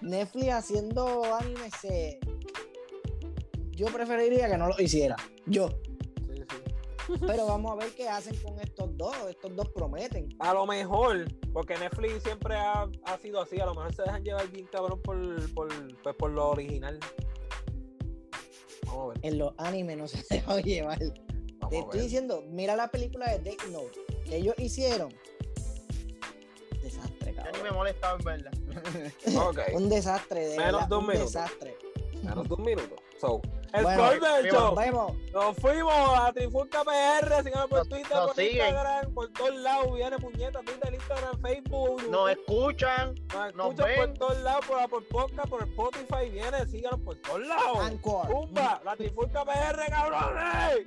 Netflix 0.00 0.48
haciendo 0.52 1.22
anime 1.34 1.70
se. 1.80 2.18
Yo 3.72 3.86
preferiría 3.86 4.48
que 4.50 4.58
no 4.58 4.68
lo 4.68 4.74
hiciera. 4.80 5.16
Yo. 5.46 5.70
Pero 7.26 7.46
vamos 7.46 7.72
a 7.72 7.74
ver 7.76 7.94
qué 7.94 8.08
hacen 8.08 8.36
con 8.36 8.58
estos 8.60 8.96
dos. 8.96 9.14
Estos 9.28 9.54
dos 9.56 9.68
prometen. 9.70 10.28
A 10.38 10.54
lo 10.54 10.66
mejor, 10.66 11.26
porque 11.52 11.76
Netflix 11.78 12.22
siempre 12.22 12.54
ha, 12.56 12.88
ha 13.04 13.18
sido 13.18 13.40
así, 13.40 13.58
a 13.60 13.66
lo 13.66 13.74
mejor 13.74 13.94
se 13.94 14.02
dejan 14.02 14.22
llevar 14.24 14.48
bien 14.48 14.66
cabrón 14.66 15.00
por, 15.02 15.54
por, 15.54 15.68
pues, 16.02 16.16
por 16.16 16.30
lo 16.30 16.50
original. 16.50 16.98
Vamos 18.86 19.04
a 19.04 19.08
ver. 19.14 19.18
En 19.26 19.38
los 19.38 19.52
animes 19.58 19.96
no 19.96 20.08
se 20.08 20.22
dejó 20.30 20.58
llevar. 20.60 20.98
Te 20.98 21.12
Vamos 21.58 21.74
estoy 21.74 21.98
ver. 22.00 22.02
diciendo, 22.02 22.44
mira 22.48 22.74
la 22.76 22.90
película 22.90 23.30
de 23.30 23.38
Death 23.40 23.64
Note 23.70 24.00
que 24.24 24.36
ellos 24.36 24.54
hicieron. 24.58 25.12
Desastre, 26.82 27.34
Ya 27.34 27.42
ni 27.44 27.50
me 27.50 27.52
cabrón. 27.52 27.74
molestaba 27.76 28.18
en 28.18 28.24
verdad. 28.24 28.52
Ok. 29.36 29.58
Un 29.74 29.88
desastre, 29.88 30.40
de 30.48 30.56
Menos 30.56 30.72
verdad, 30.72 30.88
de 30.88 30.94
un 30.96 31.00
un 31.02 31.06
minuto. 31.08 31.26
desastre. 31.26 31.76
Menos 32.22 32.48
de 32.48 32.54
un 32.54 32.62
minuto. 32.62 32.96
So, 33.20 33.40
Bueno. 33.72 34.10
Nos 34.52 34.74
vemos. 34.76 35.12
Nos 35.32 35.56
fuimos 35.58 36.18
a 36.18 36.32
Trifulca 36.32 36.82
PR, 36.84 37.42
síganos 37.42 37.68
por 37.68 37.78
Nos- 37.78 37.88
Twitter, 37.88 38.16
nos 38.16 38.26
por 38.26 38.34
siguen. 38.36 38.66
Instagram, 38.66 39.14
por 39.14 39.28
todos 39.32 39.54
lados, 39.56 39.94
viene 39.94 40.18
puñeta, 40.18 40.60
Twitter, 40.60 40.94
Instagram, 40.94 41.40
Facebook, 41.40 42.02
Nos 42.10 42.30
escuchan. 42.30 43.14
nos 43.32 43.54
nos 43.54 43.66
escuchan 43.70 43.76
por 43.76 44.06
ven. 44.08 44.14
todos 44.14 44.38
lados, 44.38 44.66
por 44.66 44.80
Apple 44.80 45.00
Podcast, 45.10 45.48
por 45.48 45.62
Spotify, 45.62 46.30
viene, 46.30 46.66
síganos 46.66 47.00
por 47.00 47.16
todos 47.16 47.46
lados. 47.46 47.78
Anchor. 47.80 48.26
Pumba, 48.28 48.80
la 48.84 48.96
Trifulca 48.96 49.44
PR, 49.44 49.86
cabrones. 49.88 50.84